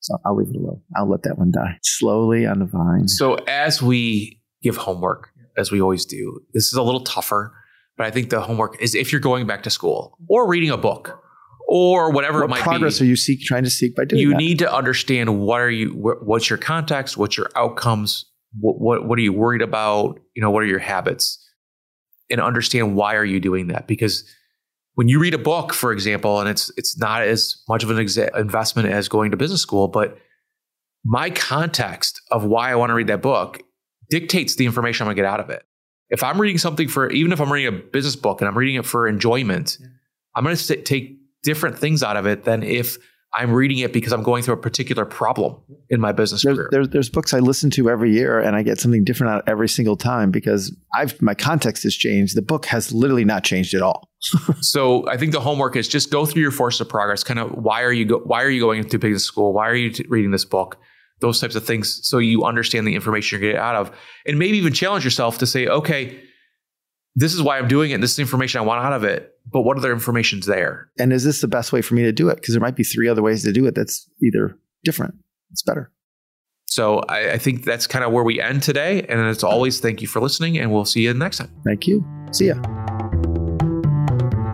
So 0.00 0.18
I'll 0.24 0.36
leave 0.36 0.48
it 0.48 0.56
alone. 0.56 0.82
I'll 0.96 1.10
let 1.10 1.22
that 1.22 1.38
one 1.38 1.50
die 1.50 1.78
slowly 1.82 2.46
on 2.46 2.58
the 2.58 2.66
vine. 2.66 3.08
So 3.08 3.36
as 3.46 3.82
we 3.82 4.40
give 4.62 4.76
homework, 4.76 5.30
as 5.56 5.70
we 5.70 5.80
always 5.80 6.04
do. 6.04 6.40
This 6.52 6.66
is 6.66 6.74
a 6.74 6.82
little 6.82 7.02
tougher, 7.02 7.52
but 7.96 8.06
I 8.06 8.10
think 8.10 8.30
the 8.30 8.40
homework 8.40 8.80
is 8.82 8.94
if 8.94 9.12
you're 9.12 9.20
going 9.20 9.46
back 9.46 9.62
to 9.64 9.70
school 9.70 10.18
or 10.28 10.48
reading 10.48 10.70
a 10.70 10.76
book 10.76 11.20
or 11.76 12.12
whatever 12.12 12.38
what 12.38 12.44
it 12.44 12.50
might 12.50 12.60
progress 12.60 13.00
be. 13.00 13.04
are 13.04 13.08
you 13.08 13.16
seek, 13.16 13.40
trying 13.40 13.64
to 13.64 13.70
seek 13.70 13.96
by 13.96 14.04
doing 14.04 14.18
that? 14.18 14.22
You 14.22 14.30
that? 14.30 14.36
need 14.36 14.60
to 14.60 14.72
understand 14.72 15.40
what 15.40 15.60
are 15.60 15.70
you, 15.70 15.90
what's 15.90 16.48
your 16.48 16.56
context, 16.56 17.16
what's 17.16 17.36
your 17.36 17.50
outcomes, 17.56 18.26
what, 18.60 18.80
what, 18.80 19.08
what 19.08 19.18
are 19.18 19.22
you 19.22 19.32
worried 19.32 19.60
about, 19.60 20.20
you 20.36 20.40
know, 20.40 20.52
what 20.52 20.62
are 20.62 20.66
your 20.66 20.78
habits, 20.78 21.44
and 22.30 22.40
understand 22.40 22.94
why 22.94 23.16
are 23.16 23.24
you 23.24 23.40
doing 23.40 23.66
that 23.68 23.88
because 23.88 24.22
when 24.94 25.08
you 25.08 25.18
read 25.18 25.34
a 25.34 25.38
book, 25.38 25.74
for 25.74 25.90
example, 25.90 26.38
and 26.38 26.48
it's 26.48 26.70
it's 26.76 26.96
not 26.96 27.22
as 27.22 27.60
much 27.68 27.82
of 27.82 27.90
an 27.90 27.96
exa- 27.96 28.38
investment 28.38 28.88
as 28.88 29.08
going 29.08 29.32
to 29.32 29.36
business 29.36 29.60
school, 29.60 29.88
but 29.88 30.16
my 31.04 31.30
context 31.30 32.20
of 32.30 32.44
why 32.44 32.70
I 32.70 32.76
want 32.76 32.90
to 32.90 32.94
read 32.94 33.08
that 33.08 33.20
book 33.20 33.60
dictates 34.08 34.54
the 34.54 34.66
information 34.66 35.02
I'm 35.02 35.08
going 35.08 35.16
to 35.16 35.22
get 35.22 35.28
out 35.28 35.40
of 35.40 35.50
it. 35.50 35.64
If 36.10 36.22
I'm 36.22 36.40
reading 36.40 36.58
something 36.58 36.86
for, 36.86 37.10
even 37.10 37.32
if 37.32 37.40
I'm 37.40 37.52
reading 37.52 37.74
a 37.74 37.76
business 37.76 38.14
book 38.14 38.40
and 38.40 38.46
I'm 38.46 38.56
reading 38.56 38.76
it 38.76 38.86
for 38.86 39.08
enjoyment. 39.08 39.76
I'm 40.36 40.44
going 40.44 40.56
to 40.56 40.76
take 40.82 41.18
different 41.44 41.78
things 41.78 42.02
out 42.02 42.16
of 42.16 42.26
it 42.26 42.44
than 42.44 42.62
if 42.62 42.98
I'm 43.36 43.52
reading 43.52 43.78
it 43.78 43.92
because 43.92 44.12
I'm 44.12 44.22
going 44.22 44.44
through 44.44 44.54
a 44.54 44.58
particular 44.58 45.04
problem 45.04 45.56
in 45.90 46.00
my 46.00 46.12
business 46.12 46.42
there's, 46.42 46.56
career. 46.56 46.68
There's, 46.70 46.88
there's 46.90 47.10
books 47.10 47.34
I 47.34 47.40
listen 47.40 47.68
to 47.70 47.90
every 47.90 48.12
year 48.12 48.38
and 48.38 48.54
I 48.54 48.62
get 48.62 48.78
something 48.78 49.02
different 49.02 49.32
out 49.32 49.44
every 49.48 49.68
single 49.68 49.96
time 49.96 50.30
because 50.30 50.74
I've 50.94 51.20
my 51.20 51.34
context 51.34 51.82
has 51.82 51.96
changed. 51.96 52.36
The 52.36 52.42
book 52.42 52.66
has 52.66 52.92
literally 52.92 53.24
not 53.24 53.42
changed 53.42 53.74
at 53.74 53.82
all. 53.82 54.08
so 54.60 55.08
I 55.08 55.16
think 55.16 55.32
the 55.32 55.40
homework 55.40 55.74
is 55.74 55.88
just 55.88 56.10
go 56.10 56.24
through 56.26 56.42
your 56.42 56.52
force 56.52 56.80
of 56.80 56.88
progress. 56.88 57.24
Kind 57.24 57.40
of 57.40 57.50
why 57.50 57.82
are 57.82 57.92
you 57.92 58.04
go, 58.04 58.18
why 58.18 58.42
are 58.42 58.50
you 58.50 58.60
going 58.60 58.78
into 58.78 58.98
business 58.98 59.24
school? 59.24 59.52
Why 59.52 59.68
are 59.68 59.74
you 59.74 59.90
t- 59.90 60.06
reading 60.08 60.30
this 60.30 60.44
book? 60.44 60.78
those 61.20 61.40
types 61.40 61.54
of 61.54 61.64
things 61.64 62.06
so 62.06 62.18
you 62.18 62.44
understand 62.44 62.86
the 62.86 62.94
information 62.94 63.38
you're 63.38 63.52
getting 63.52 63.64
out 63.64 63.76
of 63.76 63.96
and 64.26 64.38
maybe 64.38 64.58
even 64.58 64.72
challenge 64.72 65.04
yourself 65.04 65.38
to 65.38 65.46
say 65.46 65.66
okay 65.66 66.20
this 67.14 67.32
is 67.32 67.42
why 67.42 67.58
i'm 67.58 67.68
doing 67.68 67.92
it 67.92 68.00
this 68.00 68.12
is 68.12 68.18
information 68.18 68.60
i 68.60 68.64
want 68.64 68.84
out 68.84 68.92
of 68.92 69.04
it 69.04 69.33
but 69.52 69.62
what 69.62 69.76
other 69.76 69.92
information's 69.92 70.46
there 70.46 70.88
and 70.98 71.12
is 71.12 71.24
this 71.24 71.40
the 71.40 71.48
best 71.48 71.72
way 71.72 71.82
for 71.82 71.94
me 71.94 72.02
to 72.02 72.12
do 72.12 72.28
it 72.28 72.36
because 72.36 72.54
there 72.54 72.60
might 72.60 72.76
be 72.76 72.84
three 72.84 73.08
other 73.08 73.22
ways 73.22 73.42
to 73.42 73.52
do 73.52 73.66
it 73.66 73.74
that's 73.74 74.08
either 74.22 74.56
different 74.84 75.14
it's 75.50 75.62
better 75.62 75.90
So 76.66 77.00
I, 77.08 77.32
I 77.32 77.38
think 77.38 77.64
that's 77.64 77.86
kind 77.86 78.04
of 78.04 78.10
where 78.10 78.24
we 78.24 78.40
end 78.40 78.64
today. 78.64 79.02
And 79.08 79.20
as 79.20 79.44
always, 79.44 79.78
thank 79.78 80.02
you 80.02 80.08
for 80.08 80.20
listening, 80.20 80.58
and 80.58 80.72
we'll 80.72 80.84
see 80.84 81.02
you 81.02 81.14
next 81.14 81.38
time. 81.38 81.52
Thank 81.64 81.86
you. 81.86 82.04
See 82.32 82.48
ya. 82.48 82.56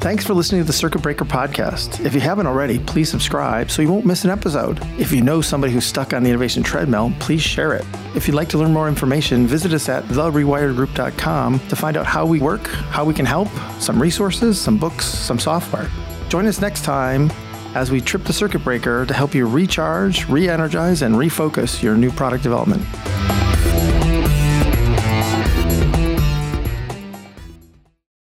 Thanks 0.00 0.24
for 0.24 0.32
listening 0.32 0.62
to 0.62 0.66
the 0.66 0.72
Circuit 0.72 1.02
Breaker 1.02 1.26
podcast. 1.26 2.02
If 2.06 2.14
you 2.14 2.20
haven't 2.20 2.46
already, 2.46 2.78
please 2.78 3.10
subscribe 3.10 3.70
so 3.70 3.82
you 3.82 3.92
won't 3.92 4.06
miss 4.06 4.24
an 4.24 4.30
episode. 4.30 4.80
If 4.98 5.12
you 5.12 5.20
know 5.20 5.42
somebody 5.42 5.74
who's 5.74 5.84
stuck 5.84 6.14
on 6.14 6.22
the 6.22 6.30
innovation 6.30 6.62
treadmill, 6.62 7.12
please 7.20 7.42
share 7.42 7.74
it. 7.74 7.84
If 8.16 8.26
you'd 8.26 8.34
like 8.34 8.48
to 8.48 8.58
learn 8.58 8.72
more 8.72 8.88
information, 8.88 9.46
visit 9.46 9.74
us 9.74 9.90
at 9.90 10.04
therewiredgroup.com 10.04 11.60
to 11.68 11.76
find 11.76 11.98
out 11.98 12.06
how 12.06 12.24
we 12.24 12.40
work, 12.40 12.66
how 12.66 13.04
we 13.04 13.12
can 13.12 13.26
help, 13.26 13.48
some 13.78 14.00
resources, 14.00 14.58
some 14.58 14.78
books, 14.78 15.04
some 15.04 15.38
software. 15.38 15.86
Join 16.30 16.46
us 16.46 16.62
next 16.62 16.82
time 16.82 17.30
as 17.74 17.90
we 17.90 18.00
trip 18.00 18.24
the 18.24 18.32
circuit 18.32 18.64
breaker 18.64 19.04
to 19.04 19.12
help 19.12 19.34
you 19.34 19.46
recharge, 19.46 20.26
re 20.30 20.48
energize, 20.48 21.02
and 21.02 21.14
refocus 21.14 21.82
your 21.82 21.94
new 21.94 22.10
product 22.10 22.42
development. 22.42 22.86